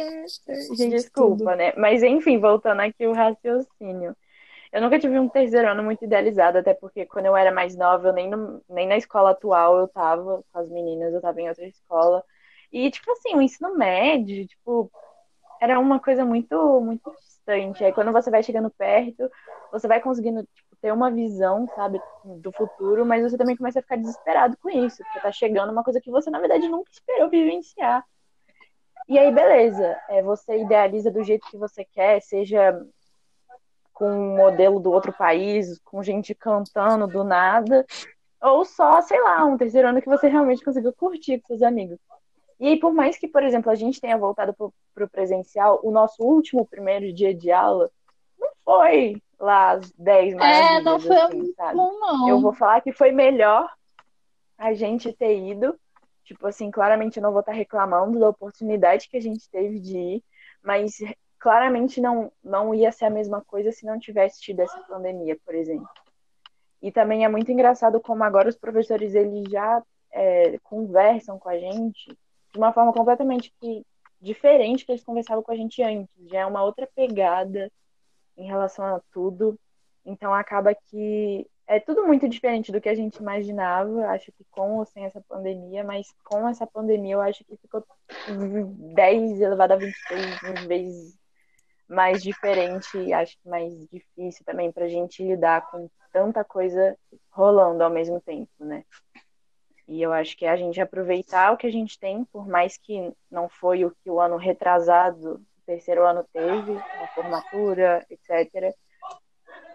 gente, 0.77 0.91
desculpa, 0.91 1.45
tudo. 1.45 1.57
né? 1.57 1.73
Mas 1.77 2.03
enfim, 2.03 2.39
voltando 2.39 2.81
aqui 2.81 3.07
o 3.07 3.13
raciocínio. 3.13 4.15
Eu 4.71 4.83
nunca 4.83 4.99
tive 4.99 5.19
um 5.19 5.29
terceiro 5.29 5.69
ano 5.69 5.85
muito 5.85 6.05
idealizado, 6.05 6.59
até 6.59 6.75
porque 6.75 7.07
quando 7.07 7.27
eu 7.27 7.37
era 7.37 7.53
mais 7.53 7.77
nova, 7.77 8.09
eu 8.09 8.13
nem, 8.13 8.29
no, 8.29 8.61
nem 8.69 8.89
na 8.89 8.97
escola 8.97 9.31
atual 9.31 9.79
eu 9.79 9.87
tava 9.87 10.45
com 10.53 10.59
as 10.59 10.69
meninas, 10.69 11.15
eu 11.15 11.21
tava 11.21 11.41
em 11.41 11.49
outra 11.49 11.65
escola. 11.65 12.25
E, 12.73 12.91
tipo 12.91 13.09
assim, 13.13 13.37
o 13.37 13.41
ensino 13.41 13.77
médio, 13.77 14.45
tipo, 14.49 14.91
era 15.61 15.79
uma 15.79 16.01
coisa 16.01 16.25
muito, 16.25 16.81
muito 16.81 17.09
distante. 17.23 17.85
Aí 17.85 17.93
quando 17.93 18.11
você 18.11 18.31
vai 18.31 18.43
chegando 18.43 18.69
perto, 18.69 19.31
você 19.71 19.87
vai 19.87 20.01
conseguindo 20.01 20.43
tipo, 20.43 20.74
ter 20.81 20.93
uma 20.93 21.11
visão, 21.11 21.67
sabe, 21.75 22.01
do 22.25 22.53
futuro, 22.53 23.05
mas 23.05 23.23
você 23.23 23.37
também 23.37 23.57
começa 23.57 23.79
a 23.79 23.83
ficar 23.83 23.97
desesperado 23.97 24.57
com 24.61 24.71
isso, 24.71 25.03
porque 25.05 25.21
tá 25.21 25.33
chegando 25.33 25.73
uma 25.73 25.85
coisa 25.85 26.01
que 26.01 26.11
você, 26.11 26.31
na 26.31 26.41
verdade, 26.41 26.69
nunca 26.69 26.91
esperou 26.91 27.29
vivenciar. 27.29 28.05
E 29.09 29.19
aí, 29.19 29.33
beleza, 29.33 29.97
é, 30.09 30.23
você 30.23 30.63
idealiza 30.63 31.11
do 31.11 31.23
jeito 31.23 31.47
que 31.51 31.59
você 31.59 31.85
quer, 31.85 32.21
seja 32.23 32.81
com 33.93 34.11
um 34.11 34.37
modelo 34.37 34.81
do 34.81 34.91
outro 34.91 35.13
país, 35.13 35.79
com 35.85 36.03
gente 36.03 36.35
cantando 36.35 37.07
do 37.07 37.23
nada, 37.23 37.87
ou 38.41 38.65
só, 38.65 39.01
sei 39.03 39.21
lá, 39.23 39.45
um 39.45 39.57
terceiro 39.57 39.89
ano 39.89 40.03
que 40.03 40.09
você 40.09 40.29
realmente 40.29 40.65
conseguiu 40.65 40.93
curtir 40.93 41.41
com 41.41 41.49
seus 41.49 41.63
amigos. 41.63 41.99
E 42.59 42.69
aí, 42.69 42.79
por 42.79 42.93
mais 42.93 43.17
que, 43.19 43.29
por 43.29 43.43
exemplo, 43.43 43.71
a 43.71 43.75
gente 43.75 44.01
tenha 44.01 44.17
voltado 44.17 44.55
para 44.55 45.05
o 45.05 45.11
presencial, 45.11 45.81
o 45.83 45.91
nosso 45.91 46.23
último 46.23 46.67
primeiro 46.67 47.13
dia 47.13 47.35
de 47.35 47.51
aula 47.51 47.91
não 48.39 48.51
foi 48.65 49.23
lá 49.45 49.73
as 49.73 49.93
10 49.93 50.35
maravilhas. 50.35 50.71
É, 50.71 50.81
não 50.81 50.99
foi 50.99 51.17
assim, 51.17 51.55
bom, 51.75 51.99
não. 52.01 52.29
Eu 52.29 52.41
vou 52.41 52.53
falar 52.53 52.81
que 52.81 52.93
foi 52.93 53.13
melhor 53.13 53.71
a 54.59 54.73
gente 54.73 55.13
ter 55.13 55.39
ido. 55.39 55.79
Tipo 56.25 56.47
assim, 56.47 56.71
claramente 56.71 57.19
eu 57.19 57.23
não 57.23 57.33
vou 57.33 57.41
estar 57.41 57.53
reclamando 57.53 58.19
da 58.19 58.29
oportunidade 58.29 59.09
que 59.09 59.17
a 59.17 59.21
gente 59.21 59.49
teve 59.51 59.79
de 59.79 59.97
ir, 59.97 60.25
mas 60.63 60.97
claramente 61.39 62.01
não, 62.01 62.33
não 62.43 62.75
ia 62.75 62.91
ser 62.91 63.05
a 63.05 63.11
mesma 63.11 63.43
coisa 63.43 63.71
se 63.71 63.85
não 63.85 63.99
tivesse 63.99 64.41
tido 64.41 64.61
essa 64.61 64.81
pandemia, 64.89 65.39
por 65.45 65.55
exemplo. 65.55 65.89
E 66.81 66.91
também 66.91 67.25
é 67.25 67.29
muito 67.29 67.53
engraçado 67.53 68.01
como 68.01 68.25
agora 68.25 68.49
os 68.49 68.57
professores 68.57 69.15
eles 69.15 69.45
já 69.51 69.83
é, 70.11 70.59
conversam 70.63 71.39
com 71.39 71.51
a 71.51 71.59
gente 71.59 72.17
de 72.53 72.59
uma 72.59 72.73
forma 72.73 72.93
completamente 72.93 73.53
que, 73.61 73.85
diferente 74.21 74.87
que 74.87 74.93
eles 74.93 75.05
conversavam 75.05 75.43
com 75.43 75.53
a 75.53 75.57
gente 75.57 75.83
antes. 75.83 76.09
Já 76.31 76.41
é 76.41 76.47
uma 76.47 76.63
outra 76.63 76.89
pegada, 76.95 77.71
em 78.37 78.47
relação 78.47 78.85
a 78.85 79.01
tudo. 79.13 79.59
Então 80.05 80.35
acaba 80.35 80.75
que 80.75 81.47
é 81.67 81.81
tudo 81.81 82.07
muito 82.07 82.29
diferente 82.29 82.71
do 82.71 82.81
que 82.81 82.89
a 82.89 82.95
gente 82.95 83.17
imaginava, 83.17 84.07
acho 84.09 84.31
que 84.33 84.45
com 84.51 84.79
ou 84.79 84.85
sem 84.85 85.05
essa 85.05 85.21
pandemia, 85.23 85.83
mas 85.83 86.15
com 86.23 86.47
essa 86.49 86.67
pandemia 86.67 87.15
eu 87.15 87.21
acho 87.21 87.45
que 87.45 87.57
ficou 87.57 87.85
10 88.95 89.41
elevado 89.41 89.73
a 89.73 89.77
23 89.77 90.67
vezes 90.67 91.19
mais 91.89 92.23
diferente 92.23 93.13
acho 93.13 93.39
que 93.39 93.49
mais 93.49 93.73
difícil 93.89 94.45
também 94.45 94.73
para 94.73 94.85
a 94.85 94.89
gente 94.89 95.23
lidar 95.23 95.71
com 95.71 95.89
tanta 96.13 96.45
coisa 96.45 96.97
rolando 97.31 97.83
ao 97.83 97.91
mesmo 97.91 98.21
tempo, 98.21 98.51
né? 98.59 98.85
E 99.87 100.01
eu 100.01 100.13
acho 100.13 100.37
que 100.37 100.47
é 100.47 100.51
a 100.51 100.57
gente 100.57 100.81
aproveitar 100.81 101.53
o 101.53 101.57
que 101.57 101.67
a 101.67 101.73
gente 101.73 101.99
tem, 101.99 102.25
por 102.27 102.47
mais 102.47 102.79
que 102.79 103.13
não 103.31 103.49
foi 103.49 103.85
o 103.85 103.91
que 103.91 104.11
o 104.11 104.19
ano 104.19 104.37
retrasado 104.37 105.45
terceiro 105.67 106.05
ano 106.05 106.25
teve, 106.33 106.77
a 106.77 107.07
formatura, 107.15 108.05
etc. 108.11 108.75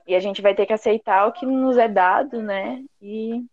E 0.07 0.15
a 0.15 0.19
gente 0.19 0.41
vai 0.41 0.55
ter 0.55 0.65
que 0.65 0.73
aceitar 0.73 1.27
o 1.27 1.31
que 1.31 1.45
nos 1.45 1.77
é 1.77 1.87
dado, 1.87 2.41
né? 2.41 2.83
E 3.01 3.45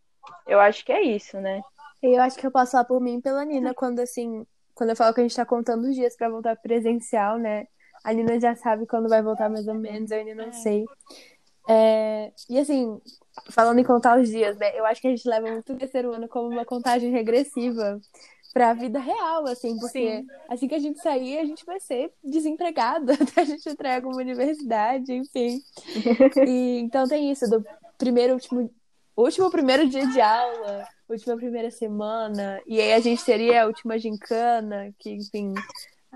eu 0.46 0.60
acho 0.60 0.84
que 0.84 0.92
é 0.92 1.02
isso, 1.02 1.40
né? 1.40 1.60
Eu 2.02 2.20
acho 2.20 2.38
que 2.38 2.46
eu 2.46 2.50
posso 2.50 2.72
falar 2.72 2.84
por 2.84 3.00
mim 3.00 3.18
e 3.18 3.22
pela 3.22 3.44
Nina 3.44 3.74
quando 3.74 4.00
assim, 4.00 4.46
quando 4.74 4.90
eu 4.90 4.96
falo 4.96 5.14
que 5.14 5.20
a 5.20 5.24
gente 5.24 5.36
tá 5.36 5.44
contando 5.44 5.88
os 5.88 5.94
dias 5.94 6.16
para 6.16 6.28
voltar 6.28 6.56
presencial, 6.56 7.38
né? 7.38 7.66
A 8.04 8.12
Nina 8.12 8.38
já 8.38 8.54
sabe 8.54 8.86
quando 8.86 9.08
vai 9.08 9.22
voltar 9.22 9.48
mais 9.48 9.66
ou 9.66 9.74
menos, 9.74 10.10
eu 10.10 10.18
ainda 10.18 10.34
não 10.34 10.48
é. 10.48 10.52
sei. 10.52 10.84
É, 11.68 12.32
e 12.48 12.58
assim, 12.58 13.00
falando 13.50 13.80
em 13.80 13.84
contar 13.84 14.18
os 14.20 14.28
dias, 14.28 14.56
né? 14.56 14.78
Eu 14.78 14.86
acho 14.86 15.00
que 15.00 15.08
a 15.08 15.10
gente 15.10 15.28
leva 15.28 15.50
muito 15.50 15.72
o 15.72 15.76
terceiro 15.76 16.12
ano 16.12 16.28
como 16.28 16.48
uma 16.48 16.64
contagem 16.64 17.10
regressiva 17.10 18.00
para 18.56 18.70
a 18.70 18.72
vida 18.72 18.98
real, 18.98 19.46
assim, 19.46 19.78
porque 19.78 20.22
Sim. 20.22 20.26
assim 20.48 20.66
que 20.66 20.74
a 20.74 20.78
gente 20.78 20.98
sair, 20.98 21.36
a 21.36 21.44
gente 21.44 21.62
vai 21.66 21.78
ser 21.78 22.10
desempregado 22.24 23.12
até 23.12 23.42
a 23.42 23.44
gente 23.44 23.68
entrega 23.68 24.08
uma 24.08 24.16
universidade, 24.16 25.12
enfim. 25.12 25.60
E, 26.48 26.78
então 26.78 27.06
tem 27.06 27.30
isso, 27.30 27.50
do 27.50 27.62
primeiro, 27.98 28.32
último, 28.32 28.70
último 29.14 29.50
primeiro 29.50 29.86
dia 29.86 30.06
de 30.06 30.18
aula, 30.22 30.88
última 31.06 31.36
primeira 31.36 31.70
semana, 31.70 32.58
e 32.66 32.80
aí 32.80 32.94
a 32.94 33.00
gente 33.00 33.22
teria 33.22 33.64
a 33.64 33.66
última 33.66 33.98
gincana, 33.98 34.90
que, 34.98 35.10
enfim, 35.10 35.52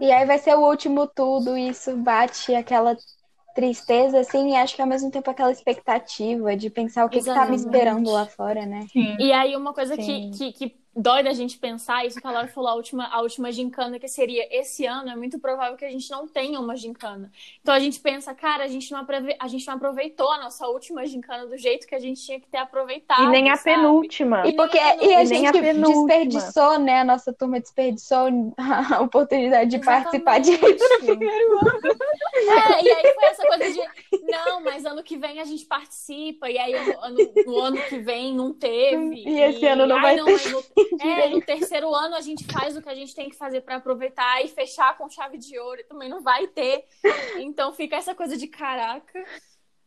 E 0.00 0.10
aí 0.10 0.24
vai 0.24 0.38
ser 0.38 0.54
o 0.54 0.66
último 0.66 1.06
tudo, 1.06 1.58
e 1.58 1.68
isso 1.68 1.94
bate 1.98 2.54
aquela 2.54 2.96
tristeza, 3.54 4.20
assim, 4.20 4.52
e 4.52 4.56
acho 4.56 4.74
que 4.74 4.80
ao 4.80 4.88
mesmo 4.88 5.10
tempo 5.10 5.30
aquela 5.30 5.52
expectativa 5.52 6.56
de 6.56 6.70
pensar 6.70 7.04
o 7.04 7.10
que, 7.10 7.18
que 7.18 7.26
tá 7.26 7.44
me 7.44 7.56
esperando 7.56 8.10
lá 8.10 8.24
fora, 8.24 8.64
né? 8.64 8.86
Sim. 8.90 9.14
E 9.18 9.30
aí, 9.30 9.54
uma 9.54 9.74
coisa 9.74 9.94
que, 9.94 10.30
que, 10.30 10.52
que 10.52 10.79
dói 10.94 11.22
da 11.22 11.32
gente 11.32 11.56
pensar, 11.58 12.04
isso 12.04 12.20
que 12.20 12.26
a 12.26 12.30
Laura 12.30 12.48
falou, 12.48 12.70
a 12.70 12.74
última, 12.74 13.06
a 13.08 13.20
última 13.22 13.52
gincana 13.52 13.98
que 13.98 14.08
seria 14.08 14.46
esse 14.50 14.84
ano, 14.86 15.08
é 15.10 15.16
muito 15.16 15.38
provável 15.38 15.76
que 15.76 15.84
a 15.84 15.90
gente 15.90 16.10
não 16.10 16.26
tenha 16.26 16.58
uma 16.58 16.76
gincana. 16.76 17.30
Então 17.62 17.72
a 17.74 17.78
gente 17.78 18.00
pensa, 18.00 18.34
cara, 18.34 18.64
a 18.64 18.68
gente 18.68 18.90
não, 18.92 19.00
aprove- 19.00 19.36
a 19.38 19.48
gente 19.48 19.66
não 19.66 19.74
aproveitou 19.74 20.30
a 20.32 20.38
nossa 20.38 20.66
última 20.66 21.06
gincana 21.06 21.46
do 21.46 21.56
jeito 21.56 21.86
que 21.86 21.94
a 21.94 22.00
gente 22.00 22.20
tinha 22.24 22.40
que 22.40 22.48
ter 22.48 22.58
aproveitado. 22.58 23.22
E 23.22 23.28
nem 23.28 23.50
a 23.50 23.56
sabe? 23.56 23.76
penúltima. 23.76 24.46
E 24.46 24.52
porque 24.54 24.78
nem- 24.78 25.10
e 25.10 25.14
a 25.14 25.22
e 25.24 25.28
nem 25.28 25.46
a 25.48 25.52
gente 25.52 25.60
penúltima. 25.62 26.06
desperdiçou, 26.06 26.78
né? 26.78 27.00
A 27.00 27.04
nossa 27.04 27.32
turma 27.32 27.60
desperdiçou 27.60 28.28
a 28.92 29.00
oportunidade 29.00 29.70
de 29.70 29.78
participar 29.84 30.38
disso 30.40 30.60
no 31.00 31.06
primeiro 31.06 31.58
ano. 31.58 31.80
É, 32.34 32.82
e 32.84 32.88
aí 32.90 33.14
foi 33.14 33.24
essa 33.26 33.46
coisa 33.46 33.70
de, 33.72 34.20
não, 34.30 34.60
mas 34.64 34.84
ano 34.84 35.02
que 35.02 35.16
vem 35.16 35.40
a 35.40 35.44
gente 35.44 35.64
participa, 35.66 36.50
e 36.50 36.58
aí 36.58 36.72
no 36.72 37.00
ano, 37.00 37.32
no 37.46 37.58
ano 37.60 37.76
que 37.88 37.98
vem 37.98 38.34
não 38.34 38.52
teve. 38.52 39.22
E 39.26 39.40
esse 39.40 39.66
ano 39.66 39.86
não 39.86 39.96
ai, 39.96 40.02
vai 40.02 40.16
não, 40.16 40.24
ter 40.26 40.50
no, 40.50 40.62
é, 41.00 41.28
no 41.28 41.40
terceiro 41.40 41.94
ano 41.94 42.14
a 42.14 42.20
gente 42.20 42.44
faz 42.52 42.76
o 42.76 42.82
que 42.82 42.88
a 42.88 42.94
gente 42.94 43.14
tem 43.14 43.28
que 43.28 43.36
fazer 43.36 43.60
pra 43.62 43.76
aproveitar 43.76 44.44
e 44.44 44.48
fechar 44.48 44.96
com 44.96 45.08
chave 45.08 45.38
de 45.38 45.58
ouro, 45.58 45.82
também 45.88 46.08
não 46.08 46.22
vai 46.22 46.46
ter. 46.46 46.84
Então 47.38 47.72
fica 47.72 47.96
essa 47.96 48.14
coisa 48.14 48.36
de 48.36 48.46
caraca. 48.46 49.24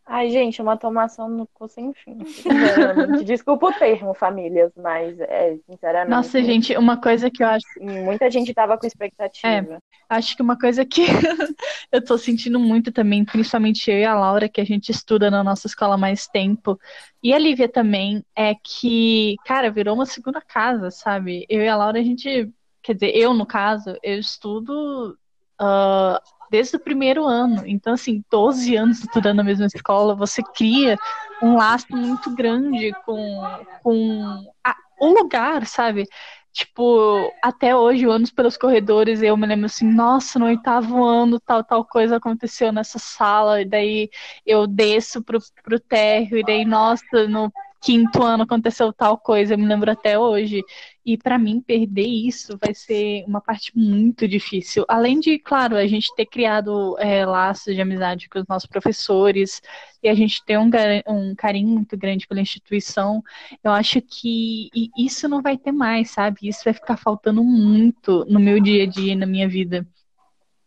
Ai, 0.06 0.30
gente, 0.30 0.62
uma 0.62 0.76
tomação 0.76 1.30
no 1.30 1.48
cu 1.48 1.68
sem 1.70 1.94
fim. 1.94 2.24
Sinceramente. 2.26 3.24
Desculpa 3.26 3.68
o 3.68 3.74
termo, 3.74 4.14
famílias, 4.14 4.72
mas 4.76 5.18
é, 5.22 5.58
sinceramente. 5.66 6.10
Nossa, 6.10 6.44
gente, 6.44 6.76
uma 6.76 6.98
coisa 6.98 7.32
que 7.32 7.42
eu 7.42 7.48
acho, 7.48 7.66
Muita 7.80 8.30
gente 8.30 8.54
tava 8.54 8.78
com 8.78 8.86
expectativa. 8.86 9.80
acho 10.10 10.36
que 10.36 10.42
uma 10.42 10.60
coisa 10.60 10.86
que 10.86 11.04
eu 11.92 12.04
tô 12.04 12.18
sentindo 12.18 12.60
muito 12.60 12.92
também, 12.92 13.24
principalmente 13.24 13.90
eu 13.90 13.98
e 13.98 14.04
a 14.06 14.14
Laura, 14.14 14.50
que 14.50 14.60
a 14.60 14.66
gente 14.66 14.90
estuda 14.90 15.32
na 15.32 15.42
nossa 15.42 15.68
escola 15.68 15.96
há 15.96 15.98
mais 15.98 16.28
tempo, 16.28 16.78
e 17.24 17.34
a 17.34 17.40
Lívia 17.40 17.70
também, 17.70 18.26
é 18.36 18.54
que, 18.56 19.38
cara, 19.46 19.72
virou 19.72 19.96
uma 19.96 20.06
segunda 20.06 20.42
casa, 20.42 20.92
sabe? 20.92 21.46
Eu 21.48 21.62
e 21.62 21.68
a 21.70 21.78
Laura, 21.78 22.00
a 22.00 22.04
gente, 22.04 22.52
quer 22.82 22.94
dizer, 22.94 23.16
eu 23.16 23.34
no 23.34 23.46
caso, 23.46 23.98
eu 24.04 24.20
estudo 24.20 25.18
ah, 25.58 26.22
desde 26.54 26.76
o 26.78 26.80
primeiro 26.80 27.26
ano. 27.26 27.64
Então, 27.66 27.94
assim, 27.94 28.24
12 28.30 28.76
anos 28.76 29.00
estudando 29.00 29.38
na 29.38 29.44
mesma 29.44 29.66
escola, 29.66 30.14
você 30.16 30.44
cria 30.56 30.96
um 31.42 31.56
laço 31.58 31.88
muito 31.92 32.30
grande 32.36 32.92
com, 33.04 33.44
com 33.82 34.46
a- 34.64 34.76
o 35.00 35.08
lugar, 35.08 35.66
sabe? 35.66 36.06
Tipo, 36.54 37.32
até 37.44 37.76
hoje, 37.76 38.06
anos 38.06 38.30
pelos 38.30 38.56
corredores, 38.56 39.24
eu 39.24 39.36
me 39.36 39.48
lembro 39.48 39.66
assim, 39.66 39.92
nossa, 39.92 40.38
no 40.38 40.46
oitavo 40.46 41.04
ano, 41.04 41.40
tal, 41.40 41.64
tal 41.64 41.84
coisa 41.84 42.18
aconteceu 42.18 42.72
nessa 42.72 43.00
sala, 43.00 43.62
e 43.62 43.66
daí 43.66 44.10
eu 44.46 44.68
desço 44.68 45.24
pro, 45.24 45.40
pro 45.64 45.80
térreo, 45.80 46.38
e 46.38 46.44
daí, 46.44 46.64
nossa, 46.66 47.28
no 47.28 47.52
quinto 47.84 48.24
ano 48.24 48.44
aconteceu 48.44 48.94
tal 48.94 49.18
coisa, 49.18 49.54
eu 49.54 49.58
me 49.58 49.66
lembro 49.66 49.92
até 49.92 50.18
hoje. 50.18 50.62
E 51.06 51.18
pra 51.18 51.38
mim, 51.38 51.60
perder 51.62 52.08
isso 52.08 52.58
vai 52.58 52.74
ser 52.74 53.26
uma 53.28 53.42
parte 53.42 53.78
muito 53.78 54.26
difícil. 54.28 54.86
Além 54.88 55.20
de, 55.20 55.38
claro, 55.38 55.76
a 55.76 55.86
gente 55.86 56.14
ter 56.16 56.26
criado 56.26 56.98
é, 56.98 57.26
laços 57.26 57.76
de 57.76 57.82
amizade 57.82 58.30
com 58.30 58.40
os 58.40 58.48
nossos 58.48 58.70
professores, 58.70 59.62
e 60.02 60.08
a 60.08 60.14
gente 60.14 60.44
ter 60.46 60.58
um, 60.58 60.70
um 61.08 61.36
carinho 61.36 61.68
muito 61.68 61.98
grande 61.98 62.26
pela 62.28 62.42
instituição, 62.42 63.22
eu 63.64 63.72
acho 63.72 64.02
que 64.02 64.70
isso 64.98 65.28
não 65.28 65.42
vai 65.42 65.58
ter 65.58 65.72
mais, 65.72 66.12
sabe? 66.12 66.40
Isso 66.44 66.62
vai 66.64 66.74
ficar 66.74 66.98
faltando 66.98 67.44
muito 67.44 68.26
no 68.30 68.40
meu 68.40 68.62
dia 68.62 68.84
a 68.84 68.88
dia, 68.88 69.16
na 69.16 69.26
minha 69.26 69.48
vida. 69.48 69.86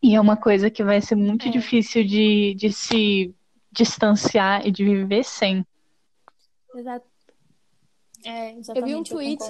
E 0.03 0.15
é 0.15 0.21
uma 0.21 0.37
coisa 0.37 0.71
que 0.71 0.85
vai 0.85 1.01
ser 1.01 1.17
muito 1.17 1.49
É. 1.49 1.51
difícil 1.51 2.05
de, 2.05 2.55
de 2.55 2.73
se 2.73 3.35
distanciar 3.73 4.67
e 4.67 4.71
de 4.71 4.85
viver 4.85 5.25
sem. 5.25 5.65
Exato. 6.79 7.07
É, 8.25 8.57
Eu 8.75 8.83
vi 8.83 8.95
um 8.95 8.99
eu 8.99 9.05
tweet. 9.05 9.43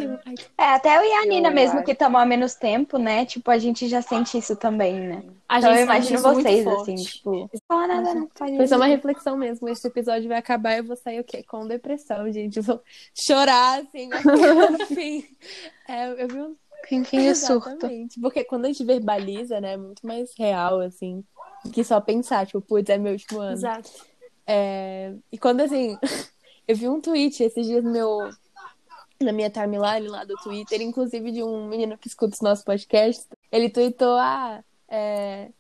É, 0.58 0.64
até 0.74 0.98
eu 0.98 1.02
e 1.04 1.12
a 1.12 1.24
Eu 1.24 1.28
Nina 1.28 1.50
mesmo, 1.50 1.76
acho. 1.76 1.84
que 1.84 1.92
estamos 1.92 2.20
há 2.20 2.26
menos 2.26 2.54
tempo, 2.56 2.98
né? 2.98 3.24
Tipo, 3.24 3.50
a 3.50 3.58
gente 3.58 3.88
já 3.88 4.02
sente 4.02 4.36
isso 4.36 4.54
também, 4.56 5.00
né? 5.00 5.24
A 5.48 5.58
Então 5.58 5.74
eu 5.74 5.82
imagino 5.82 6.20
vocês, 6.20 6.64
forte. 6.64 6.92
assim, 6.92 6.94
tipo, 6.96 7.48
fala 7.66 7.86
nada, 7.86 8.14
não, 8.14 8.28
Foi 8.56 8.66
só 8.66 8.74
ir. 8.74 8.78
uma 8.78 8.86
reflexão 8.86 9.36
mesmo. 9.36 9.68
Esse 9.68 9.86
episódio 9.86 10.28
vai 10.28 10.38
acabar 10.38 10.74
e 10.74 10.78
eu 10.78 10.84
vou 10.84 10.96
sair 10.96 11.20
o 11.20 11.24
quê? 11.24 11.42
Com 11.44 11.66
depressão, 11.66 12.30
gente. 12.30 12.56
Eu 12.58 12.62
vou 12.64 12.82
chorar, 13.14 13.80
assim, 13.82 14.10
enfim. 14.82 15.24
É, 15.88 16.22
eu 16.22 16.28
vi 16.28 16.42
um 16.42 16.56
Enfim, 16.90 17.28
o 17.30 17.36
surto. 17.36 17.88
Porque 18.20 18.44
quando 18.44 18.64
a 18.66 18.68
gente 18.68 18.84
verbaliza, 18.84 19.60
né, 19.60 19.74
é 19.74 19.76
muito 19.76 20.06
mais 20.06 20.34
real, 20.36 20.80
assim, 20.80 21.24
do 21.64 21.70
que 21.70 21.82
só 21.84 22.00
pensar, 22.00 22.46
tipo, 22.46 22.60
putz, 22.60 22.90
é 22.90 22.98
meu 22.98 23.12
último 23.12 23.40
ano. 23.40 23.52
Exato. 23.52 23.90
É, 24.46 25.14
E 25.32 25.38
quando, 25.38 25.60
assim, 25.62 25.98
eu 26.66 26.76
vi 26.76 26.88
um 26.88 27.00
tweet 27.00 27.42
esses 27.42 27.66
dias 27.66 27.82
no 27.82 27.90
meu, 27.90 28.30
na 29.20 29.32
minha 29.32 29.50
timeline 29.50 30.08
lá 30.08 30.24
do 30.24 30.34
Twitter, 30.36 30.80
inclusive 30.82 31.30
de 31.32 31.42
um 31.42 31.68
menino 31.68 31.96
que 31.96 32.08
escuta 32.08 32.34
os 32.34 32.40
nossos 32.40 32.64
podcasts, 32.64 33.26
ele 33.50 33.70
tweetou, 33.70 34.16
ah, 34.16 34.62
é, 34.88 35.50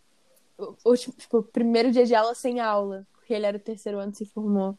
o, 0.84 0.96
tipo, 0.96 1.42
primeiro 1.42 1.90
dia 1.92 2.04
de 2.04 2.14
aula 2.14 2.34
sem 2.34 2.60
aula, 2.60 3.06
porque 3.12 3.34
ele 3.34 3.46
era 3.46 3.56
o 3.56 3.60
terceiro 3.60 3.98
ano, 3.98 4.14
se 4.14 4.24
formou. 4.26 4.76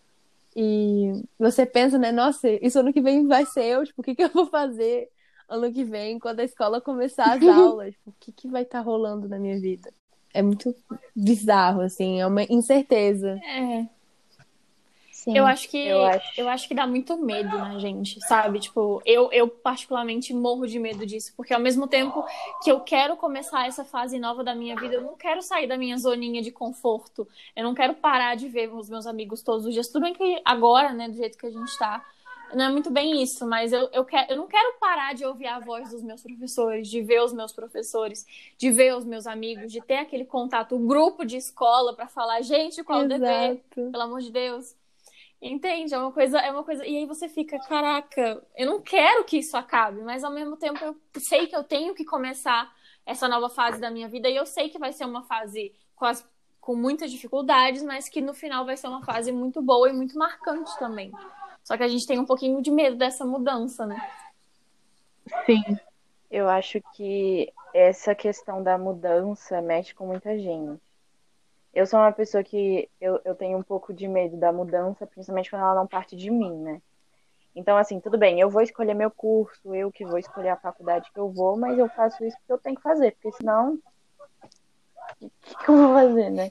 E 0.55 1.23
você 1.37 1.65
pensa, 1.65 1.97
né, 1.97 2.11
nossa, 2.11 2.49
isso 2.49 2.79
ano 2.79 2.91
que 2.91 3.01
vem 3.01 3.27
vai 3.27 3.45
ser 3.45 3.63
eu, 3.63 3.85
tipo, 3.85 4.01
o 4.01 4.03
que 4.03 4.15
que 4.15 4.23
eu 4.23 4.29
vou 4.29 4.47
fazer 4.47 5.09
ano 5.47 5.71
que 5.71 5.83
vem, 5.83 6.19
quando 6.19 6.39
a 6.39 6.43
escola 6.43 6.81
começar 6.81 7.35
as 7.35 7.43
aulas? 7.47 7.93
Tipo, 7.93 8.09
o 8.09 8.15
que 8.19 8.31
que 8.31 8.47
vai 8.47 8.63
estar 8.63 8.81
rolando 8.81 9.29
na 9.29 9.37
minha 9.39 9.59
vida? 9.59 9.93
É 10.33 10.41
muito 10.41 10.75
bizarro, 11.15 11.81
assim, 11.81 12.19
é 12.19 12.27
uma 12.27 12.43
incerteza. 12.43 13.39
É. 13.43 13.87
Sim. 15.27 15.37
Eu 15.37 15.45
acho 15.45 15.67
que 15.67 15.77
Eu 15.77 16.05
acho. 16.05 16.31
eu 16.39 16.47
acho 16.47 16.67
que 16.69 16.73
dá 16.73 16.87
muito 16.87 17.17
medo 17.17 17.57
na 17.57 17.77
gente, 17.79 18.17
sabe? 18.25 18.61
Tipo, 18.61 19.01
eu, 19.05 19.29
eu 19.33 19.49
particularmente 19.49 20.33
morro 20.33 20.65
de 20.65 20.79
medo 20.79 21.05
disso, 21.05 21.33
porque 21.35 21.53
ao 21.53 21.59
mesmo 21.59 21.85
tempo 21.85 22.23
que 22.63 22.71
eu 22.71 22.79
quero 22.79 23.17
começar 23.17 23.67
essa 23.67 23.83
fase 23.83 24.17
nova 24.19 24.41
da 24.41 24.55
minha 24.55 24.73
vida, 24.77 24.95
eu 24.95 25.01
não 25.01 25.17
quero 25.17 25.41
sair 25.41 25.67
da 25.67 25.77
minha 25.77 25.97
zoninha 25.97 26.41
de 26.41 26.49
conforto. 26.49 27.27
Eu 27.53 27.65
não 27.65 27.75
quero 27.75 27.93
parar 27.95 28.37
de 28.37 28.47
ver 28.47 28.73
os 28.73 28.89
meus 28.89 29.05
amigos 29.05 29.41
todos 29.41 29.65
os 29.65 29.73
dias. 29.73 29.89
Tudo 29.89 30.03
bem 30.03 30.13
que 30.13 30.41
agora, 30.45 30.93
né, 30.93 31.09
do 31.09 31.17
jeito 31.17 31.37
que 31.37 31.45
a 31.45 31.51
gente 31.51 31.77
tá, 31.77 32.05
não 32.53 32.63
é 32.63 32.69
muito 32.71 32.89
bem 32.89 33.21
isso, 33.21 33.45
mas 33.45 33.73
eu, 33.73 33.89
eu, 33.91 34.05
quero, 34.05 34.31
eu 34.31 34.37
não 34.37 34.47
quero 34.47 34.75
parar 34.79 35.13
de 35.13 35.25
ouvir 35.25 35.47
a 35.47 35.59
voz 35.59 35.89
dos 35.89 36.01
meus 36.01 36.21
professores, 36.21 36.87
de 36.87 37.01
ver 37.01 37.21
os 37.21 37.33
meus 37.33 37.51
professores, 37.51 38.25
de 38.57 38.71
ver 38.71 38.95
os 38.95 39.03
meus 39.03 39.27
amigos, 39.27 39.73
de 39.73 39.81
ter 39.81 39.97
aquele 39.97 40.23
contato, 40.23 40.75
o 40.75 40.79
grupo 40.79 41.25
de 41.25 41.35
escola 41.35 41.93
pra 41.93 42.07
falar, 42.07 42.41
gente, 42.41 42.81
qual 42.81 43.01
o 43.01 43.07
dever? 43.09 43.61
Pelo 43.91 44.03
amor 44.03 44.21
de 44.21 44.31
Deus. 44.31 44.73
Entende? 45.41 45.93
É 45.93 45.97
uma 45.97 46.11
coisa, 46.11 46.39
é 46.39 46.51
uma 46.51 46.63
coisa. 46.63 46.85
E 46.85 46.97
aí 46.97 47.05
você 47.05 47.29
fica, 47.29 47.59
caraca, 47.59 48.43
eu 48.55 48.65
não 48.65 48.81
quero 48.81 49.23
que 49.23 49.37
isso 49.37 49.55
acabe, 49.55 50.01
mas 50.01 50.23
ao 50.23 50.31
mesmo 50.31 50.57
tempo 50.57 50.83
eu 50.83 50.95
sei 51.19 51.47
que 51.47 51.55
eu 51.55 51.63
tenho 51.63 51.93
que 51.93 52.03
começar 52.03 52.73
essa 53.05 53.27
nova 53.27 53.49
fase 53.49 53.79
da 53.79 53.91
minha 53.91 54.07
vida 54.07 54.29
e 54.29 54.35
eu 54.35 54.45
sei 54.45 54.69
que 54.69 54.79
vai 54.79 54.91
ser 54.91 55.05
uma 55.05 55.23
fase 55.23 55.73
com, 55.95 56.05
as, 56.05 56.27
com 56.59 56.75
muitas 56.75 57.11
dificuldades, 57.11 57.83
mas 57.83 58.09
que 58.09 58.19
no 58.19 58.33
final 58.33 58.65
vai 58.65 58.75
ser 58.75 58.87
uma 58.87 59.03
fase 59.03 59.31
muito 59.31 59.61
boa 59.61 59.89
e 59.89 59.93
muito 59.93 60.17
marcante 60.17 60.77
também. 60.79 61.11
Só 61.63 61.77
que 61.77 61.83
a 61.83 61.87
gente 61.87 62.07
tem 62.07 62.19
um 62.19 62.25
pouquinho 62.25 62.61
de 62.61 62.71
medo 62.71 62.97
dessa 62.97 63.25
mudança, 63.25 63.85
né? 63.85 64.09
Sim. 65.45 65.61
Eu 66.29 66.49
acho 66.49 66.81
que 66.93 67.53
essa 67.73 68.13
questão 68.13 68.61
da 68.61 68.77
mudança 68.77 69.61
mexe 69.61 69.93
com 69.93 70.07
muita 70.07 70.37
gente. 70.37 70.81
Eu 71.77 71.85
sou 71.85 71.99
uma 71.99 72.11
pessoa 72.11 72.43
que 72.43 72.89
eu, 72.99 73.21
eu 73.23 73.35
tenho 73.35 73.55
um 73.55 73.61
pouco 73.61 73.93
de 73.93 74.07
medo 74.07 74.35
da 74.35 74.51
mudança, 74.51 75.05
principalmente 75.05 75.51
quando 75.51 75.61
ela 75.61 75.75
não 75.75 75.85
parte 75.85 76.15
de 76.15 76.31
mim, 76.31 76.51
né? 76.57 76.81
Então, 77.55 77.77
assim, 77.77 77.99
tudo 77.99 78.17
bem, 78.17 78.39
eu 78.39 78.49
vou 78.49 78.63
escolher 78.63 78.95
meu 78.95 79.11
curso, 79.11 79.75
eu 79.75 79.91
que 79.91 80.03
vou 80.03 80.17
escolher 80.17 80.49
a 80.49 80.57
faculdade 80.57 81.11
que 81.13 81.19
eu 81.19 81.29
vou, 81.29 81.55
mas 81.55 81.77
eu 81.77 81.87
faço 81.89 82.25
isso 82.25 82.35
porque 82.39 82.51
eu 82.51 82.57
tenho 82.57 82.77
que 82.77 82.81
fazer, 82.81 83.11
porque 83.11 83.31
senão. 83.31 83.77
O 85.21 85.29
que, 85.29 85.55
que 85.55 85.69
eu 85.69 85.77
vou 85.77 85.93
fazer, 85.93 86.31
né? 86.31 86.49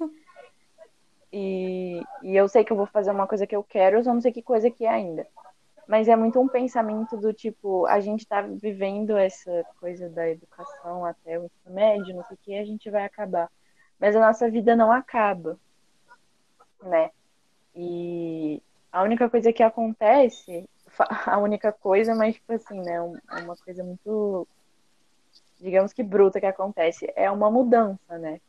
E, 1.32 2.00
e 2.22 2.36
eu 2.36 2.48
sei 2.48 2.62
que 2.62 2.70
eu 2.70 2.76
vou 2.76 2.86
fazer 2.86 3.10
uma 3.10 3.26
coisa 3.26 3.48
que 3.48 3.56
eu 3.56 3.64
quero, 3.64 3.96
eu 3.96 4.04
só 4.04 4.14
não 4.14 4.20
sei 4.20 4.30
que 4.30 4.42
coisa 4.42 4.70
que 4.70 4.86
é 4.86 4.90
ainda. 4.90 5.26
Mas 5.88 6.06
é 6.06 6.14
muito 6.14 6.38
um 6.38 6.46
pensamento 6.46 7.16
do 7.16 7.32
tipo, 7.32 7.84
a 7.86 7.98
gente 7.98 8.24
tá 8.24 8.42
vivendo 8.42 9.16
essa 9.16 9.66
coisa 9.80 10.08
da 10.08 10.30
educação 10.30 11.04
até 11.04 11.36
o 11.36 11.46
ensino 11.46 11.74
médio, 11.74 12.14
não 12.14 12.22
sei 12.22 12.36
o 12.36 12.40
que, 12.40 12.56
a 12.56 12.64
gente 12.64 12.88
vai 12.88 13.04
acabar. 13.04 13.50
Mas 13.98 14.14
a 14.14 14.20
nossa 14.20 14.50
vida 14.50 14.76
não 14.76 14.92
acaba, 14.92 15.58
né? 16.82 17.10
E 17.74 18.62
a 18.90 19.02
única 19.02 19.28
coisa 19.28 19.52
que 19.52 19.62
acontece, 19.62 20.68
a 21.26 21.38
única 21.38 21.72
coisa, 21.72 22.14
mas 22.14 22.34
tipo 22.34 22.52
assim, 22.52 22.80
né, 22.80 22.94
é 22.94 23.40
uma 23.42 23.56
coisa 23.56 23.84
muito, 23.84 24.48
digamos 25.60 25.92
que 25.92 26.02
bruta 26.02 26.40
que 26.40 26.46
acontece, 26.46 27.12
é 27.14 27.30
uma 27.30 27.50
mudança, 27.50 28.18
né? 28.18 28.40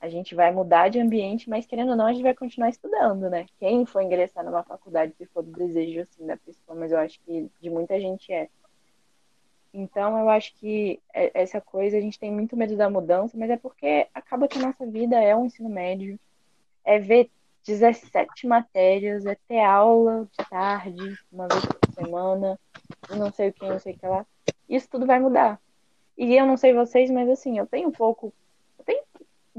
A 0.00 0.08
gente 0.10 0.34
vai 0.34 0.52
mudar 0.52 0.90
de 0.90 1.00
ambiente, 1.00 1.48
mas 1.48 1.64
querendo 1.64 1.90
ou 1.90 1.96
não, 1.96 2.06
a 2.06 2.12
gente 2.12 2.22
vai 2.22 2.34
continuar 2.34 2.68
estudando, 2.68 3.30
né? 3.30 3.46
Quem 3.58 3.86
for 3.86 4.02
ingressar 4.02 4.44
numa 4.44 4.62
faculdade, 4.62 5.14
se 5.16 5.24
for 5.24 5.42
do 5.42 5.50
desejo 5.50 6.02
assim 6.02 6.26
da 6.26 6.36
pessoa, 6.36 6.78
mas 6.78 6.92
eu 6.92 6.98
acho 6.98 7.18
que 7.22 7.50
de 7.60 7.70
muita 7.70 7.98
gente 7.98 8.30
é. 8.30 8.48
Então, 9.76 10.16
eu 10.16 10.30
acho 10.30 10.54
que 10.54 11.00
é, 11.12 11.32
essa 11.34 11.60
coisa, 11.60 11.96
a 11.96 12.00
gente 12.00 12.16
tem 12.16 12.30
muito 12.30 12.56
medo 12.56 12.76
da 12.76 12.88
mudança, 12.88 13.36
mas 13.36 13.50
é 13.50 13.56
porque 13.56 14.06
acaba 14.14 14.46
que 14.46 14.56
a 14.56 14.62
nossa 14.62 14.86
vida 14.86 15.20
é 15.20 15.34
um 15.34 15.46
ensino 15.46 15.68
médio, 15.68 16.16
é 16.84 17.00
ver 17.00 17.28
17 17.66 18.46
matérias, 18.46 19.26
é 19.26 19.36
ter 19.48 19.58
aula 19.58 20.28
de 20.30 20.48
tarde, 20.48 21.18
uma 21.32 21.48
vez 21.48 21.64
por 21.64 21.92
semana, 21.92 22.60
não 23.10 23.32
sei 23.32 23.48
o 23.48 23.52
que, 23.52 23.68
não 23.68 23.80
sei 23.80 23.94
o 23.94 23.98
que 23.98 24.06
lá. 24.06 24.24
Isso 24.68 24.88
tudo 24.88 25.06
vai 25.06 25.18
mudar. 25.18 25.60
E 26.16 26.36
eu 26.36 26.46
não 26.46 26.56
sei 26.56 26.72
vocês, 26.72 27.10
mas 27.10 27.28
assim, 27.28 27.58
eu 27.58 27.66
tenho 27.66 27.90
pouco, 27.90 28.32
eu 28.78 28.84
tenho 28.84 29.02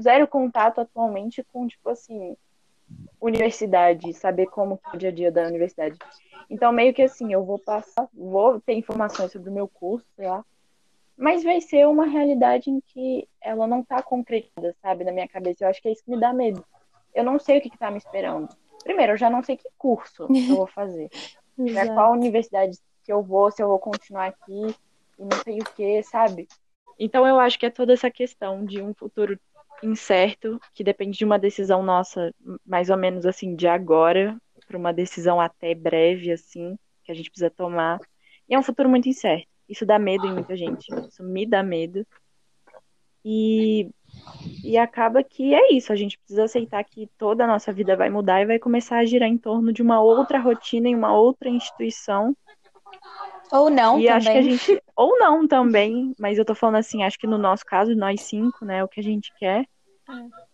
zero 0.00 0.26
contato 0.26 0.80
atualmente 0.80 1.44
com, 1.52 1.68
tipo 1.68 1.90
assim, 1.90 2.34
universidade, 3.20 4.12
saber 4.14 4.46
como 4.46 4.80
é 4.92 4.96
o 4.96 4.98
dia 4.98 5.08
a 5.08 5.12
dia 5.12 5.32
da 5.32 5.46
universidade. 5.46 5.98
Então, 6.48 6.72
meio 6.72 6.94
que 6.94 7.02
assim, 7.02 7.32
eu 7.32 7.44
vou 7.44 7.58
passar, 7.58 8.08
vou 8.14 8.60
ter 8.60 8.74
informações 8.74 9.32
sobre 9.32 9.50
o 9.50 9.52
meu 9.52 9.66
curso, 9.66 10.06
sei 10.14 10.28
lá, 10.28 10.44
mas 11.16 11.42
vai 11.42 11.60
ser 11.60 11.86
uma 11.88 12.06
realidade 12.06 12.70
em 12.70 12.80
que 12.80 13.26
ela 13.40 13.66
não 13.66 13.82
tá 13.82 14.02
concretizada, 14.02 14.76
sabe, 14.82 15.02
na 15.02 15.12
minha 15.12 15.26
cabeça. 15.26 15.64
Eu 15.64 15.68
acho 15.68 15.80
que 15.80 15.88
é 15.88 15.92
isso 15.92 16.04
que 16.04 16.10
me 16.10 16.20
dá 16.20 16.32
medo. 16.32 16.64
Eu 17.14 17.24
não 17.24 17.38
sei 17.38 17.58
o 17.58 17.60
que, 17.60 17.70
que 17.70 17.78
tá 17.78 17.90
me 17.90 17.96
esperando. 17.96 18.48
Primeiro, 18.84 19.14
eu 19.14 19.16
já 19.16 19.30
não 19.30 19.42
sei 19.42 19.56
que 19.56 19.68
curso 19.78 20.28
eu 20.28 20.56
vou 20.56 20.66
fazer. 20.66 21.08
né, 21.56 21.86
qual 21.86 22.12
universidade 22.12 22.78
que 23.02 23.12
eu 23.12 23.22
vou, 23.22 23.50
se 23.50 23.62
eu 23.62 23.68
vou 23.68 23.78
continuar 23.78 24.26
aqui, 24.26 24.74
e 25.18 25.22
não 25.22 25.42
sei 25.42 25.58
o 25.58 25.64
que, 25.64 26.02
sabe? 26.02 26.46
Então 26.98 27.26
eu 27.26 27.38
acho 27.40 27.58
que 27.58 27.66
é 27.66 27.70
toda 27.70 27.92
essa 27.92 28.10
questão 28.10 28.64
de 28.64 28.82
um 28.82 28.94
futuro 28.94 29.38
incerto, 29.82 30.60
que 30.74 30.84
depende 30.84 31.18
de 31.18 31.24
uma 31.24 31.38
decisão 31.38 31.82
nossa, 31.82 32.32
mais 32.64 32.90
ou 32.90 32.96
menos 32.96 33.26
assim, 33.26 33.54
de 33.54 33.66
agora, 33.66 34.36
para 34.66 34.78
uma 34.78 34.92
decisão 34.92 35.40
até 35.40 35.74
breve, 35.74 36.32
assim, 36.32 36.76
que 37.04 37.12
a 37.12 37.14
gente 37.14 37.30
precisa 37.30 37.50
tomar. 37.50 37.98
E 38.48 38.54
é 38.54 38.58
um 38.58 38.62
futuro 38.62 38.88
muito 38.88 39.08
incerto. 39.08 39.48
Isso 39.68 39.84
dá 39.84 39.98
medo 39.98 40.26
em 40.26 40.32
muita 40.32 40.56
gente. 40.56 40.86
Isso 41.08 41.22
me 41.22 41.46
dá 41.46 41.62
medo. 41.62 42.06
E, 43.24 43.90
e 44.62 44.78
acaba 44.78 45.22
que 45.22 45.52
é 45.52 45.72
isso. 45.72 45.92
A 45.92 45.96
gente 45.96 46.16
precisa 46.18 46.44
aceitar 46.44 46.82
que 46.84 47.08
toda 47.18 47.44
a 47.44 47.46
nossa 47.46 47.72
vida 47.72 47.96
vai 47.96 48.08
mudar 48.08 48.40
e 48.40 48.46
vai 48.46 48.58
começar 48.58 48.98
a 48.98 49.04
girar 49.04 49.28
em 49.28 49.38
torno 49.38 49.72
de 49.72 49.82
uma 49.82 50.00
outra 50.00 50.38
rotina 50.38 50.88
em 50.88 50.94
uma 50.94 51.12
outra 51.12 51.48
instituição. 51.48 52.36
Ou 53.52 53.70
não, 53.70 53.98
e 53.98 54.06
também. 54.06 54.10
acho 54.10 54.30
que 54.30 54.38
a 54.38 54.42
gente. 54.42 54.82
Ou 54.94 55.18
não 55.18 55.46
também, 55.46 56.14
mas 56.18 56.38
eu 56.38 56.44
tô 56.44 56.54
falando 56.54 56.76
assim, 56.76 57.02
acho 57.02 57.18
que 57.18 57.26
no 57.26 57.38
nosso 57.38 57.64
caso, 57.64 57.94
nós 57.94 58.22
cinco, 58.22 58.64
né, 58.64 58.82
o 58.82 58.88
que 58.88 59.00
a 59.00 59.02
gente 59.02 59.32
quer. 59.38 59.66
É. 60.08 60.46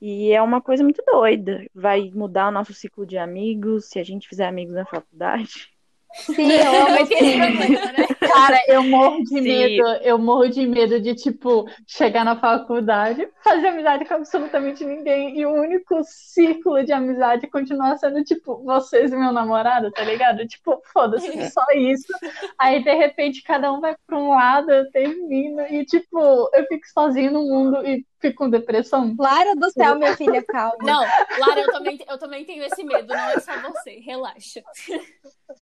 E 0.00 0.32
é 0.32 0.42
uma 0.42 0.60
coisa 0.60 0.82
muito 0.82 1.02
doida. 1.06 1.64
Vai 1.72 2.10
mudar 2.12 2.48
o 2.48 2.50
nosso 2.50 2.74
ciclo 2.74 3.06
de 3.06 3.16
amigos, 3.16 3.86
se 3.86 3.98
a 4.00 4.04
gente 4.04 4.28
fizer 4.28 4.46
amigos 4.46 4.74
na 4.74 4.84
faculdade. 4.84 5.70
Sim, 6.12 6.50
eu 6.50 6.86
amo 6.86 7.06
sim. 7.06 7.38
problema, 7.38 7.92
né? 7.92 8.08
Cara, 8.28 8.60
eu 8.68 8.82
morro 8.84 9.22
de 9.22 9.28
Sim. 9.28 9.40
medo, 9.40 9.86
eu 10.02 10.18
morro 10.18 10.48
de 10.48 10.66
medo 10.66 11.00
de, 11.00 11.14
tipo, 11.14 11.66
chegar 11.86 12.24
na 12.24 12.36
faculdade, 12.36 13.28
fazer 13.42 13.68
amizade 13.68 14.04
com 14.04 14.14
absolutamente 14.14 14.84
ninguém 14.84 15.38
e 15.38 15.46
o 15.46 15.52
único 15.52 16.02
círculo 16.04 16.84
de 16.84 16.92
amizade 16.92 17.46
continuar 17.46 17.96
sendo, 17.98 18.22
tipo, 18.24 18.62
vocês 18.64 19.12
e 19.12 19.16
meu 19.16 19.32
namorado, 19.32 19.90
tá 19.90 20.04
ligado? 20.04 20.46
Tipo, 20.46 20.80
foda-se, 20.92 21.50
só 21.50 21.64
isso. 21.74 22.12
Aí, 22.58 22.82
de 22.82 22.94
repente, 22.94 23.42
cada 23.42 23.72
um 23.72 23.80
vai 23.80 23.96
pra 24.06 24.18
um 24.18 24.30
lado, 24.30 24.70
eu 24.70 24.90
termino 24.90 25.62
e, 25.62 25.84
tipo, 25.84 26.18
eu 26.54 26.66
fico 26.66 26.86
sozinho 26.92 27.32
no 27.32 27.42
mundo 27.42 27.86
e 27.86 28.04
fico 28.20 28.36
com 28.36 28.50
depressão. 28.50 29.14
Lara 29.18 29.54
do 29.56 29.70
céu, 29.70 29.96
minha 29.96 30.16
filha, 30.16 30.42
calma. 30.44 30.76
Não, 30.80 31.04
Lara, 31.38 31.60
eu 31.60 31.70
também, 31.70 31.98
eu 32.08 32.18
também 32.18 32.44
tenho 32.44 32.62
esse 32.64 32.84
medo, 32.84 33.08
não 33.08 33.30
é 33.30 33.40
só 33.40 33.52
você, 33.60 33.98
relaxa. 33.98 34.62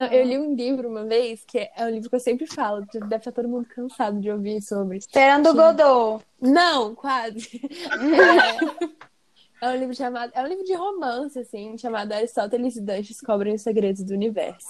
Eu 0.06 0.24
li 0.24 0.38
um 0.38 0.54
livro 0.54 0.88
uma 0.88 1.04
vez, 1.04 1.44
que 1.44 1.58
é 1.58 1.84
um 1.84 1.90
livro 1.90 2.08
que 2.08 2.16
eu 2.16 2.20
sempre 2.20 2.46
falo, 2.46 2.84
deve 2.92 3.16
estar 3.16 3.32
todo 3.32 3.48
mundo 3.48 3.66
cansado 3.68 4.20
de 4.20 4.30
ouvir 4.30 4.62
sobre. 4.62 4.98
Esperando 4.98 5.50
o 5.50 5.54
Godot. 5.54 6.24
Não, 6.40 6.94
quase. 6.94 7.60
É, 9.60 9.66
é 9.66 9.68
um 9.68 9.76
livro 9.76 9.94
chamado. 9.94 10.32
É 10.34 10.42
um 10.42 10.46
livro 10.46 10.64
de 10.64 10.74
romance, 10.74 11.38
assim, 11.38 11.76
chamado 11.78 12.12
Aristóteles 12.12 12.76
e 12.76 12.80
Dante 12.80 13.08
descobrem 13.08 13.54
os 13.54 13.62
segredos 13.62 14.02
do 14.02 14.14
universo. 14.14 14.66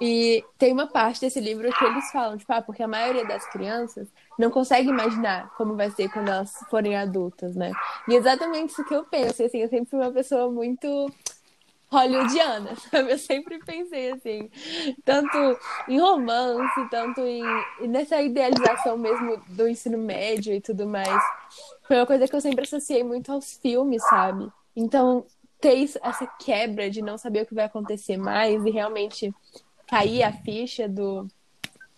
E 0.00 0.44
tem 0.56 0.72
uma 0.72 0.86
parte 0.86 1.20
desse 1.20 1.40
livro 1.40 1.68
que 1.72 1.84
eles 1.84 2.10
falam, 2.12 2.36
tipo, 2.36 2.52
ah, 2.52 2.62
porque 2.62 2.82
a 2.82 2.88
maioria 2.88 3.26
das 3.26 3.44
crianças 3.50 4.08
não 4.38 4.48
consegue 4.48 4.88
imaginar 4.88 5.50
como 5.56 5.74
vai 5.74 5.90
ser 5.90 6.08
quando 6.10 6.28
elas 6.28 6.52
forem 6.70 6.96
adultas, 6.96 7.56
né? 7.56 7.72
E 8.06 8.14
é 8.14 8.16
exatamente 8.16 8.70
isso 8.70 8.84
que 8.84 8.94
eu 8.94 9.04
penso, 9.04 9.42
assim, 9.42 9.58
eu 9.58 9.68
sempre 9.68 9.90
fui 9.90 9.98
uma 9.98 10.12
pessoa 10.12 10.50
muito 10.50 11.12
hollywoodiana, 11.90 12.76
sabe? 12.90 13.12
Eu 13.12 13.18
sempre 13.18 13.58
pensei 13.64 14.12
assim, 14.12 14.50
tanto 15.04 15.36
em 15.88 15.98
romance, 15.98 16.88
tanto 16.90 17.20
em 17.22 17.42
nessa 17.88 18.20
idealização 18.20 18.96
mesmo 18.96 19.38
do 19.48 19.68
ensino 19.68 19.98
médio 19.98 20.54
e 20.54 20.60
tudo 20.60 20.86
mais. 20.86 21.22
Foi 21.86 21.96
uma 21.96 22.06
coisa 22.06 22.28
que 22.28 22.36
eu 22.36 22.40
sempre 22.40 22.64
associei 22.64 23.02
muito 23.02 23.32
aos 23.32 23.56
filmes, 23.56 24.02
sabe? 24.08 24.50
Então, 24.76 25.24
ter 25.60 25.82
essa 26.02 26.26
quebra 26.26 26.90
de 26.90 27.02
não 27.02 27.18
saber 27.18 27.42
o 27.42 27.46
que 27.46 27.54
vai 27.54 27.64
acontecer 27.64 28.16
mais 28.16 28.64
e 28.64 28.70
realmente 28.70 29.34
cair 29.86 30.22
a 30.22 30.32
ficha 30.32 30.88
do 30.88 31.26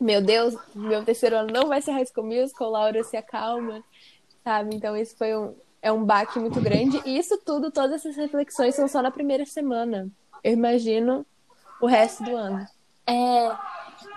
meu 0.00 0.22
Deus, 0.22 0.56
meu 0.74 1.04
terceiro 1.04 1.36
ano 1.36 1.52
não 1.52 1.68
vai 1.68 1.82
ser 1.82 1.90
High 1.90 2.06
School 2.06 2.26
Musical, 2.26 2.70
Laura 2.70 3.04
se 3.04 3.18
acalma, 3.18 3.84
sabe? 4.42 4.74
Então, 4.74 4.96
isso 4.96 5.14
foi 5.14 5.36
um, 5.36 5.54
é 5.82 5.90
um 5.90 6.04
baque 6.04 6.38
muito 6.38 6.60
grande. 6.60 7.00
E 7.04 7.18
isso 7.18 7.38
tudo, 7.38 7.70
todas 7.70 7.96
essas 7.96 8.16
reflexões 8.16 8.74
são 8.74 8.86
só 8.86 9.00
na 9.00 9.10
primeira 9.10 9.44
semana. 9.46 10.08
Eu 10.42 10.52
imagino 10.52 11.26
o 11.80 11.86
resto 11.86 12.22
do 12.22 12.36
ano. 12.36 12.66
É. 13.06 13.56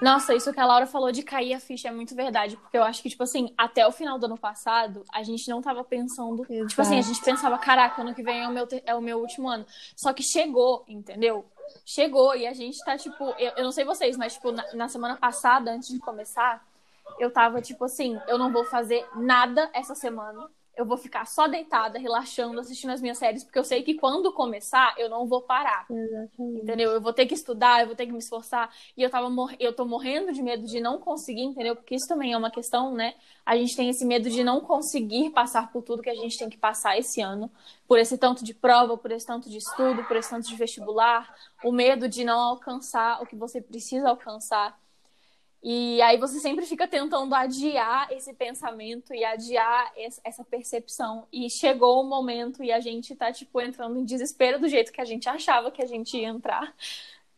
Nossa, 0.01 0.33
isso 0.33 0.51
que 0.51 0.59
a 0.59 0.65
Laura 0.65 0.85
falou 0.85 1.11
de 1.11 1.23
cair 1.23 1.53
a 1.53 1.59
ficha 1.59 1.87
é 1.87 1.91
muito 1.91 2.15
verdade, 2.15 2.57
porque 2.57 2.77
eu 2.77 2.83
acho 2.83 3.01
que, 3.01 3.09
tipo 3.09 3.23
assim, 3.23 3.53
até 3.57 3.85
o 3.87 3.91
final 3.91 4.17
do 4.17 4.25
ano 4.25 4.37
passado, 4.37 5.03
a 5.13 5.23
gente 5.23 5.49
não 5.49 5.61
tava 5.61 5.83
pensando. 5.83 6.45
Tipo 6.67 6.81
assim, 6.81 6.99
a 6.99 7.01
gente 7.01 7.21
pensava, 7.21 7.57
caraca, 7.57 8.01
ano 8.01 8.13
que 8.13 8.23
vem 8.23 8.43
é 8.43 8.47
o 8.47 8.51
meu, 8.51 8.67
é 8.85 8.95
o 8.95 9.01
meu 9.01 9.19
último 9.19 9.47
ano. 9.49 9.65
Só 9.95 10.11
que 10.13 10.23
chegou, 10.23 10.83
entendeu? 10.87 11.45
Chegou 11.85 12.35
e 12.35 12.45
a 12.45 12.53
gente 12.53 12.83
tá, 12.83 12.97
tipo, 12.97 13.33
eu, 13.37 13.53
eu 13.57 13.63
não 13.63 13.71
sei 13.71 13.85
vocês, 13.85 14.17
mas, 14.17 14.33
tipo, 14.33 14.51
na, 14.51 14.73
na 14.73 14.87
semana 14.87 15.15
passada, 15.15 15.71
antes 15.71 15.89
de 15.89 15.99
começar, 15.99 16.65
eu 17.19 17.31
tava, 17.31 17.61
tipo 17.61 17.85
assim, 17.85 18.19
eu 18.27 18.37
não 18.37 18.51
vou 18.51 18.65
fazer 18.65 19.05
nada 19.15 19.69
essa 19.73 19.95
semana. 19.95 20.49
Eu 20.75 20.85
vou 20.85 20.97
ficar 20.97 21.25
só 21.25 21.47
deitada, 21.47 21.99
relaxando, 21.99 22.59
assistindo 22.59 22.89
as 22.91 23.01
minhas 23.01 23.17
séries, 23.17 23.43
porque 23.43 23.59
eu 23.59 23.63
sei 23.63 23.83
que 23.83 23.93
quando 23.93 24.33
começar, 24.33 24.95
eu 24.97 25.09
não 25.09 25.27
vou 25.27 25.41
parar. 25.41 25.85
Entendeu? 26.39 26.91
Eu 26.91 27.01
vou 27.01 27.13
ter 27.13 27.25
que 27.27 27.33
estudar, 27.35 27.81
eu 27.81 27.87
vou 27.87 27.95
ter 27.95 28.05
que 28.07 28.11
me 28.11 28.17
esforçar. 28.17 28.73
E 28.97 29.03
eu 29.03 29.09
tava 29.09 29.29
mor... 29.29 29.55
eu 29.59 29.73
tô 29.73 29.85
morrendo 29.85 30.33
de 30.33 30.41
medo 30.41 30.65
de 30.65 30.79
não 30.79 30.99
conseguir, 30.99 31.43
entendeu? 31.43 31.75
Porque 31.75 31.95
isso 31.95 32.07
também 32.07 32.33
é 32.33 32.37
uma 32.37 32.49
questão, 32.49 32.93
né? 32.93 33.13
A 33.45 33.55
gente 33.55 33.75
tem 33.75 33.89
esse 33.89 34.05
medo 34.05 34.29
de 34.29 34.43
não 34.43 34.61
conseguir 34.61 35.29
passar 35.29 35.71
por 35.71 35.83
tudo 35.83 36.01
que 36.01 36.09
a 36.09 36.15
gente 36.15 36.37
tem 36.37 36.49
que 36.49 36.57
passar 36.57 36.97
esse 36.97 37.21
ano, 37.21 37.51
por 37.87 37.99
esse 37.99 38.17
tanto 38.17 38.43
de 38.43 38.53
prova, 38.53 38.97
por 38.97 39.11
esse 39.11 39.25
tanto 39.25 39.49
de 39.49 39.57
estudo, 39.57 40.03
por 40.05 40.15
esse 40.15 40.29
tanto 40.29 40.47
de 40.47 40.55
vestibular, 40.55 41.33
o 41.63 41.71
medo 41.71 42.07
de 42.07 42.23
não 42.23 42.39
alcançar 42.39 43.21
o 43.21 43.25
que 43.25 43.35
você 43.35 43.61
precisa 43.61 44.09
alcançar. 44.09 44.79
E 45.63 46.01
aí 46.01 46.17
você 46.17 46.39
sempre 46.39 46.65
fica 46.65 46.87
tentando 46.87 47.33
adiar 47.33 48.11
esse 48.11 48.33
pensamento 48.33 49.13
e 49.13 49.23
adiar 49.23 49.93
es- 49.97 50.19
essa 50.23 50.43
percepção. 50.43 51.25
E 51.31 51.49
chegou 51.49 52.01
o 52.01 52.03
momento 52.03 52.63
e 52.63 52.71
a 52.71 52.79
gente 52.81 53.15
tá, 53.15 53.31
tipo, 53.31 53.61
entrando 53.61 53.97
em 53.97 54.03
desespero 54.03 54.59
do 54.59 54.67
jeito 54.67 54.91
que 54.91 54.99
a 55.01 55.05
gente 55.05 55.29
achava 55.29 55.71
que 55.71 55.81
a 55.81 55.85
gente 55.85 56.17
ia 56.17 56.27
entrar. 56.27 56.75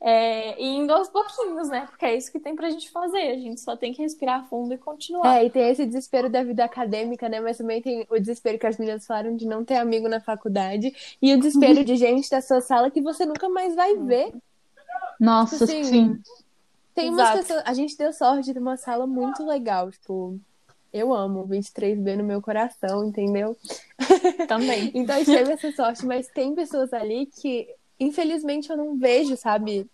É, 0.02 0.62
e 0.62 0.66
indo 0.68 0.94
aos 0.94 1.08
pouquinhos, 1.10 1.70
né? 1.70 1.88
Porque 1.90 2.06
é 2.06 2.16
isso 2.16 2.32
que 2.32 2.40
tem 2.40 2.56
pra 2.56 2.70
gente 2.70 2.90
fazer. 2.92 3.32
A 3.32 3.38
gente 3.38 3.62
só 3.62 3.76
tem 3.78 3.94
que 3.94 4.02
respirar 4.02 4.48
fundo 4.50 4.74
e 4.74 4.78
continuar. 4.78 5.38
É, 5.38 5.46
e 5.46 5.50
tem 5.50 5.70
esse 5.70 5.86
desespero 5.86 6.30
da 6.30 6.44
vida 6.44 6.64
acadêmica, 6.66 7.30
né? 7.30 7.40
Mas 7.40 7.58
também 7.58 7.82
tem 7.82 8.06
o 8.10 8.20
desespero 8.20 8.60
que 8.60 8.68
as 8.68 8.78
meninas 8.78 9.06
falaram 9.06 9.36
de 9.36 9.46
não 9.48 9.64
ter 9.64 9.78
amigo 9.78 10.08
na 10.08 10.20
faculdade. 10.20 10.94
E 11.22 11.34
o 11.34 11.38
desespero 11.38 11.84
de 11.86 11.96
gente 11.96 12.30
da 12.30 12.42
sua 12.42 12.62
sala 12.62 12.92
que 12.92 13.02
você 13.02 13.26
nunca 13.26 13.48
mais 13.50 13.74
vai 13.76 13.96
ver. 13.96 14.34
Nossa, 15.20 15.66
Sim. 15.66 15.84
sim. 15.84 16.24
Tem 16.96 17.10
umas 17.10 17.32
pessoas. 17.32 17.62
A 17.66 17.74
gente 17.74 17.98
deu 17.98 18.14
sorte 18.14 18.54
de 18.54 18.60
uma 18.60 18.78
sala 18.78 19.06
muito 19.06 19.46
legal. 19.46 19.92
Tipo, 19.92 20.40
eu 20.94 21.14
amo 21.14 21.42
o 21.42 21.48
23B 21.48 22.16
no 22.16 22.24
meu 22.24 22.42
coração, 22.42 23.04
entendeu? 23.04 23.56
Também. 24.48 24.92
Então 24.96 25.16
a 25.16 25.20
gente 25.20 25.38
teve 25.38 25.52
essa 25.52 25.72
sorte, 25.74 26.06
mas 26.06 26.28
tem 26.30 26.56
pessoas 26.56 26.94
ali 26.94 27.26
que, 27.26 27.68
infelizmente, 28.00 28.70
eu 28.70 28.78
não 28.78 28.98
vejo, 28.98 29.36
sabe, 29.36 29.90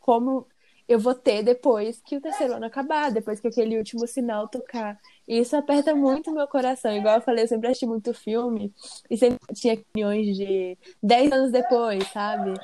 como 0.00 0.46
eu 0.88 0.98
vou 0.98 1.14
ter 1.14 1.42
depois 1.42 2.00
que 2.00 2.16
o 2.16 2.20
terceiro 2.20 2.54
ano 2.54 2.64
acabar, 2.64 3.10
depois 3.10 3.40
que 3.40 3.48
aquele 3.48 3.76
último 3.76 4.06
sinal 4.06 4.48
tocar. 4.48 4.98
E 5.26 5.38
isso 5.38 5.56
aperta 5.56 5.94
muito 5.94 6.32
meu 6.32 6.46
coração. 6.46 6.96
Igual 6.96 7.16
eu 7.16 7.22
falei, 7.22 7.44
eu 7.44 7.48
sempre 7.48 7.68
assisti 7.68 7.86
muito 7.86 8.14
filme 8.14 8.72
e 9.10 9.16
sempre 9.16 9.38
tinha 9.52 9.74
opiniões 9.74 10.36
de 10.36 10.78
10 11.02 11.32
anos 11.32 11.52
depois, 11.52 12.06
sabe? 12.12 12.54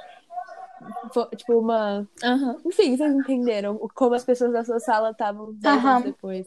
Tipo, 1.37 1.59
uma. 1.59 2.09
Aham. 2.23 2.61
Enfim, 2.65 2.97
vocês 2.97 3.15
entenderam 3.15 3.77
como 3.95 4.15
as 4.15 4.25
pessoas 4.25 4.53
da 4.53 4.65
sua 4.65 4.81
sala 4.81 5.11
estavam 5.11 5.57
anos 5.65 6.05
depois. 6.05 6.47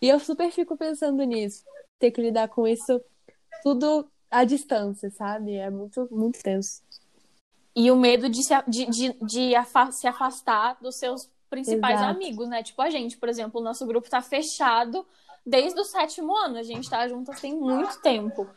E 0.00 0.08
eu 0.08 0.18
super 0.18 0.50
fico 0.50 0.76
pensando 0.76 1.22
nisso. 1.24 1.64
Ter 1.98 2.10
que 2.10 2.20
lidar 2.20 2.48
com 2.48 2.66
isso 2.66 3.00
tudo 3.62 4.08
à 4.30 4.44
distância, 4.44 5.10
sabe? 5.10 5.54
É 5.54 5.70
muito, 5.70 6.08
muito 6.10 6.42
tenso. 6.42 6.82
E 7.74 7.90
o 7.90 7.96
medo 7.96 8.28
de 8.28 8.42
se, 8.42 8.54
de, 8.68 8.86
de, 8.86 9.12
de 9.24 9.54
afa- 9.54 9.92
se 9.92 10.06
afastar 10.06 10.76
dos 10.80 10.96
seus 10.96 11.30
principais 11.48 12.00
Exato. 12.00 12.10
amigos, 12.16 12.48
né? 12.48 12.62
Tipo, 12.62 12.82
a 12.82 12.90
gente, 12.90 13.16
por 13.16 13.28
exemplo, 13.28 13.60
o 13.60 13.64
nosso 13.64 13.86
grupo 13.86 14.10
tá 14.10 14.20
fechado 14.20 15.06
desde 15.44 15.80
o 15.80 15.84
sétimo 15.84 16.36
ano. 16.36 16.58
A 16.58 16.62
gente 16.62 16.88
tá 16.88 17.06
juntas 17.08 17.40
tem 17.40 17.54
muito 17.54 18.00
tempo. 18.00 18.48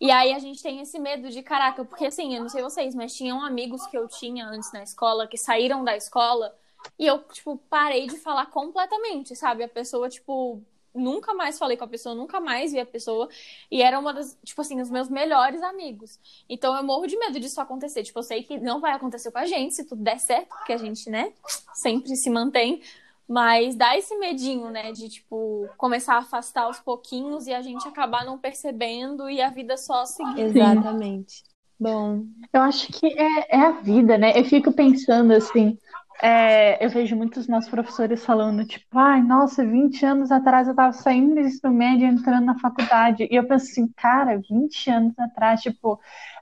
E 0.00 0.10
aí 0.10 0.32
a 0.32 0.38
gente 0.38 0.62
tem 0.62 0.80
esse 0.80 0.98
medo 0.98 1.28
de, 1.28 1.42
caraca, 1.42 1.84
porque 1.84 2.06
assim, 2.06 2.34
eu 2.34 2.42
não 2.42 2.48
sei 2.48 2.62
vocês, 2.62 2.94
mas 2.94 3.14
tinham 3.14 3.44
amigos 3.44 3.86
que 3.86 3.96
eu 3.96 4.08
tinha 4.08 4.46
antes 4.46 4.72
na 4.72 4.82
escola 4.82 5.26
que 5.26 5.36
saíram 5.36 5.84
da 5.84 5.96
escola 5.96 6.54
e 6.98 7.06
eu, 7.06 7.18
tipo, 7.24 7.58
parei 7.68 8.06
de 8.06 8.16
falar 8.18 8.46
completamente, 8.46 9.36
sabe? 9.36 9.62
A 9.62 9.68
pessoa, 9.68 10.08
tipo, 10.08 10.62
nunca 10.94 11.34
mais 11.34 11.58
falei 11.58 11.76
com 11.76 11.84
a 11.84 11.88
pessoa, 11.88 12.14
nunca 12.14 12.40
mais 12.40 12.72
vi 12.72 12.80
a 12.80 12.86
pessoa. 12.86 13.28
E 13.70 13.82
era 13.82 13.98
uma 13.98 14.12
das, 14.12 14.36
tipo 14.44 14.60
assim, 14.60 14.80
os 14.80 14.90
meus 14.90 15.08
melhores 15.08 15.62
amigos. 15.62 16.18
Então 16.48 16.76
eu 16.76 16.82
morro 16.82 17.06
de 17.06 17.16
medo 17.18 17.38
disso 17.38 17.60
acontecer. 17.60 18.02
Tipo, 18.02 18.18
eu 18.18 18.22
sei 18.22 18.42
que 18.42 18.58
não 18.58 18.80
vai 18.80 18.92
acontecer 18.92 19.30
com 19.30 19.38
a 19.38 19.46
gente, 19.46 19.74
se 19.74 19.84
tudo 19.84 20.02
der 20.02 20.18
certo, 20.18 20.48
porque 20.48 20.72
a 20.72 20.78
gente, 20.78 21.08
né, 21.10 21.32
sempre 21.74 22.14
se 22.16 22.30
mantém. 22.30 22.82
Mas 23.30 23.76
dá 23.76 23.96
esse 23.96 24.16
medinho, 24.18 24.70
né, 24.70 24.90
de, 24.90 25.08
tipo, 25.08 25.68
começar 25.76 26.14
a 26.16 26.18
afastar 26.18 26.62
aos 26.62 26.80
pouquinhos 26.80 27.46
e 27.46 27.54
a 27.54 27.62
gente 27.62 27.86
acabar 27.86 28.24
não 28.24 28.36
percebendo 28.36 29.30
e 29.30 29.40
a 29.40 29.48
vida 29.50 29.76
só 29.76 30.04
seguir. 30.04 30.40
Exatamente. 30.40 31.44
Bom, 31.78 32.24
Eu 32.52 32.62
acho 32.62 32.88
que 32.92 33.06
é, 33.06 33.56
é 33.56 33.60
a 33.60 33.70
vida, 33.80 34.18
né? 34.18 34.38
Eu 34.38 34.44
fico 34.44 34.72
pensando 34.72 35.32
assim, 35.32 35.78
é, 36.22 36.84
eu 36.84 36.90
vejo 36.90 37.16
muitos 37.16 37.46
nossos 37.48 37.70
professores 37.70 38.24
falando, 38.24 38.66
tipo, 38.66 38.98
ai, 38.98 39.22
nossa, 39.22 39.64
20 39.64 40.04
anos 40.04 40.30
atrás 40.32 40.68
eu 40.68 40.74
tava 40.74 40.92
saindo 40.92 41.34
do 41.34 41.40
ensino 41.40 41.72
médio 41.72 42.06
e 42.06 42.10
entrando 42.10 42.44
na 42.44 42.58
faculdade. 42.58 43.28
E 43.30 43.36
eu 43.36 43.46
penso 43.46 43.66
assim, 43.70 43.88
cara, 43.96 44.38
20 44.38 44.90
anos 44.90 45.18
atrás, 45.18 45.62
tipo, 45.62 46.00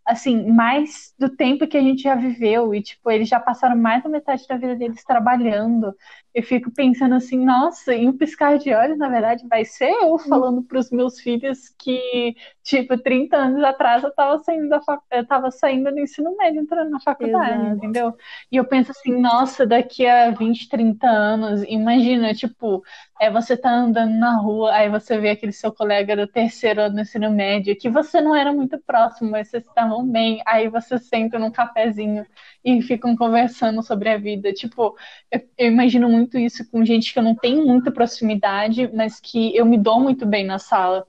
assim, 0.09 0.51
mais 0.51 1.15
do 1.19 1.29
tempo 1.29 1.67
que 1.69 1.77
a 1.77 1.83
gente 1.83 2.03
já 2.03 2.15
viveu, 2.15 2.75
e 2.75 2.83
tipo, 2.83 3.11
eles 3.11 3.29
já 3.29 3.39
passaram 3.39 3.77
mais 3.77 4.03
da 4.03 4.09
metade 4.09 4.47
da 4.49 4.57
vida 4.57 4.75
deles 4.75 5.05
trabalhando. 5.05 5.95
Eu 6.35 6.43
fico 6.43 6.71
pensando 6.71 7.15
assim, 7.15 7.45
nossa, 7.45 7.95
em 7.95 8.09
um 8.09 8.17
piscar 8.17 8.59
de 8.59 8.73
olhos, 8.73 8.97
na 8.97 9.09
verdade, 9.09 9.47
vai 9.49 9.65
ser 9.67 9.91
eu 9.91 10.17
falando 10.19 10.63
pros 10.63 10.91
meus 10.91 11.21
filhos 11.21 11.69
que, 11.79 12.35
tipo, 12.63 12.97
30 12.97 13.37
anos 13.37 13.63
atrás 13.63 14.03
eu 14.03 14.15
tava 14.15 14.39
saindo 14.43 14.69
da 14.69 14.81
fac... 14.81 15.03
eu 15.11 15.27
tava 15.27 15.51
saindo 15.51 15.91
do 15.93 15.99
ensino 16.01 16.35
médio, 16.39 16.63
entrando 16.63 16.91
na 16.91 17.01
faculdade, 17.01 17.61
Exato. 17.61 17.77
entendeu? 17.77 18.15
E 18.51 18.57
eu 18.57 18.65
penso 18.65 18.93
assim, 18.93 19.21
nossa, 19.21 19.67
daqui 19.67 20.07
a 20.07 20.31
20, 20.31 20.69
30 20.71 21.07
anos, 21.07 21.63
imagina, 21.65 22.33
tipo, 22.35 22.83
é 23.21 23.31
você 23.31 23.57
tá 23.57 23.71
andando 23.71 24.15
na 24.19 24.37
rua, 24.37 24.73
aí 24.73 24.89
você 24.89 25.19
vê 25.19 25.31
aquele 25.31 25.53
seu 25.53 25.73
colega 25.73 26.17
do 26.17 26.27
terceiro 26.27 26.81
ano 26.83 26.95
do 26.97 27.01
ensino 27.01 27.31
médio, 27.31 27.77
que 27.77 27.89
você 27.91 28.21
não 28.21 28.35
era 28.35 28.53
muito 28.53 28.79
próximo, 28.81 29.31
mas 29.31 29.49
vocês 29.49 29.65
estavam 29.67 29.98
bem, 30.07 30.43
aí 30.47 30.69
você 30.69 30.99
senta 30.99 31.39
num 31.39 31.51
cafezinho 31.51 32.27
e 32.65 32.83
ficam 32.83 33.17
conversando 33.17 33.83
sobre 33.83 34.09
a 34.09 34.19
vida. 34.19 34.53
Tipo, 34.53 34.97
eu, 35.31 35.41
eu 35.57 35.67
imagino 35.69 36.09
muito 36.09 36.39
isso 36.39 36.69
com 36.71 36.85
gente 36.85 37.13
que 37.13 37.19
eu 37.19 37.23
não 37.23 37.35
tenho 37.35 37.67
muita 37.67 37.91
proximidade, 37.91 38.91
mas 38.95 39.21
que 39.21 39.57
eu 39.57 39.65
me 39.67 39.79
dou 39.79 40.01
muito 40.01 40.27
bem 40.27 40.45
na 40.45 40.59
sala. 40.59 41.07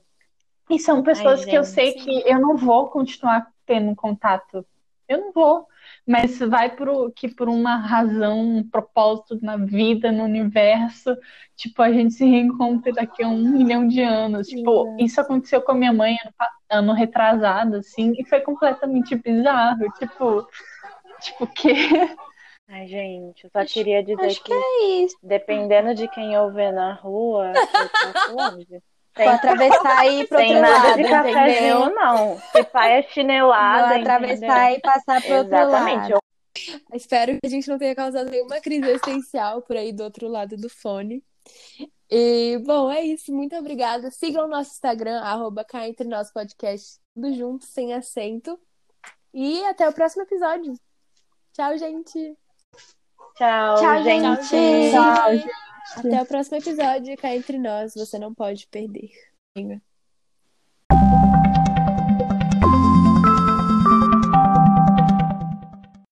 E 0.69 0.77
são 0.77 1.01
pessoas 1.01 1.43
que 1.43 1.55
eu 1.55 1.63
sei 1.63 1.93
que 1.93 2.23
eu 2.29 2.39
não 2.39 2.55
vou 2.55 2.89
continuar 2.89 3.47
tendo 3.65 3.95
contato. 3.95 4.65
Eu 5.07 5.19
não 5.19 5.31
vou. 5.31 5.67
Mas 6.09 6.39
vai 6.39 6.75
por, 6.75 7.11
que 7.11 7.27
por 7.27 7.47
uma 7.47 7.75
razão, 7.75 8.39
um 8.39 8.67
propósito 8.67 9.37
na 9.43 9.57
vida, 9.57 10.11
no 10.11 10.23
universo, 10.23 11.15
tipo, 11.55 11.83
a 11.83 11.91
gente 11.91 12.15
se 12.15 12.25
reencontra 12.25 12.91
daqui 12.91 13.23
a 13.23 13.27
um 13.27 13.37
milhão 13.37 13.87
de 13.87 14.01
anos. 14.01 14.47
Tipo, 14.47 14.87
Exato. 14.87 15.03
isso 15.03 15.21
aconteceu 15.21 15.61
com 15.61 15.73
a 15.73 15.75
minha 15.75 15.93
mãe 15.93 16.15
ano, 16.23 16.33
ano 16.71 16.93
retrasado, 16.93 17.75
assim, 17.75 18.13
e 18.17 18.25
foi 18.25 18.41
completamente 18.41 19.15
bizarro. 19.15 19.85
Tipo, 19.99 20.47
tipo, 21.21 21.45
que 21.45 21.69
Ai, 22.67 22.87
gente, 22.87 23.43
eu 23.43 23.49
só 23.51 23.63
queria 23.63 24.03
dizer 24.03 24.25
Acho 24.25 24.43
que, 24.43 24.51
que 24.51 25.05
é 25.05 25.27
dependendo 25.27 25.93
de 25.93 26.07
quem 26.07 26.33
eu 26.33 26.51
ver 26.51 26.71
na 26.71 26.93
rua, 26.93 27.53
eu 27.53 28.81
Sem, 29.19 29.27
atravessar 29.27 30.07
e 30.07 30.21
ir 30.21 30.27
pro 30.27 30.37
sem 30.37 30.55
outro 30.55 30.61
nada 30.61 30.87
lado, 30.89 30.97
de 30.97 31.09
cafezinho, 31.09 31.49
entendeu? 31.49 31.95
não. 31.95 32.39
Se 32.51 32.63
pai 32.63 32.99
é 32.99 33.01
Vou 33.01 33.11
chinelada, 33.11 33.95
atravessar 33.95 34.73
e 34.73 34.79
passar 34.81 35.21
pro 35.21 35.35
outro 35.37 35.55
Exatamente. 35.55 36.11
lado. 36.11 36.23
espero 36.93 37.33
que 37.39 37.47
a 37.47 37.49
gente 37.49 37.67
não 37.67 37.77
tenha 37.77 37.95
causado 37.95 38.29
nenhuma 38.29 38.59
crise 38.61 38.89
existencial 38.89 39.61
por 39.61 39.75
aí 39.77 39.91
do 39.91 40.03
outro 40.03 40.27
lado 40.27 40.55
do 40.57 40.69
fone. 40.69 41.23
E, 42.09 42.57
bom, 42.65 42.91
é 42.91 43.01
isso. 43.01 43.31
Muito 43.31 43.55
obrigada. 43.55 44.09
Sigam 44.09 44.45
o 44.45 44.49
nosso 44.49 44.71
Instagram, 44.71 45.21
arroba 45.21 45.63
cá 45.63 45.87
entre 45.87 46.07
nós 46.07 46.31
podcast, 46.31 46.99
tudo 47.13 47.33
junto, 47.33 47.65
sem 47.65 47.93
acento. 47.93 48.59
E 49.33 49.63
até 49.65 49.87
o 49.87 49.93
próximo 49.93 50.23
episódio. 50.23 50.73
Tchau, 51.53 51.77
gente. 51.77 52.35
Tchau, 53.35 53.75
Tchau, 53.75 54.03
gente. 54.03 54.43
gente. 54.47 54.91
Tchau, 54.91 55.31
gente. 55.37 55.68
Até 55.95 56.21
o 56.21 56.25
próximo 56.25 56.57
episódio, 56.57 57.17
cá 57.17 57.35
entre 57.35 57.57
nós, 57.57 57.93
você 57.93 58.17
não 58.19 58.33
pode 58.33 58.67
perder. 58.67 59.11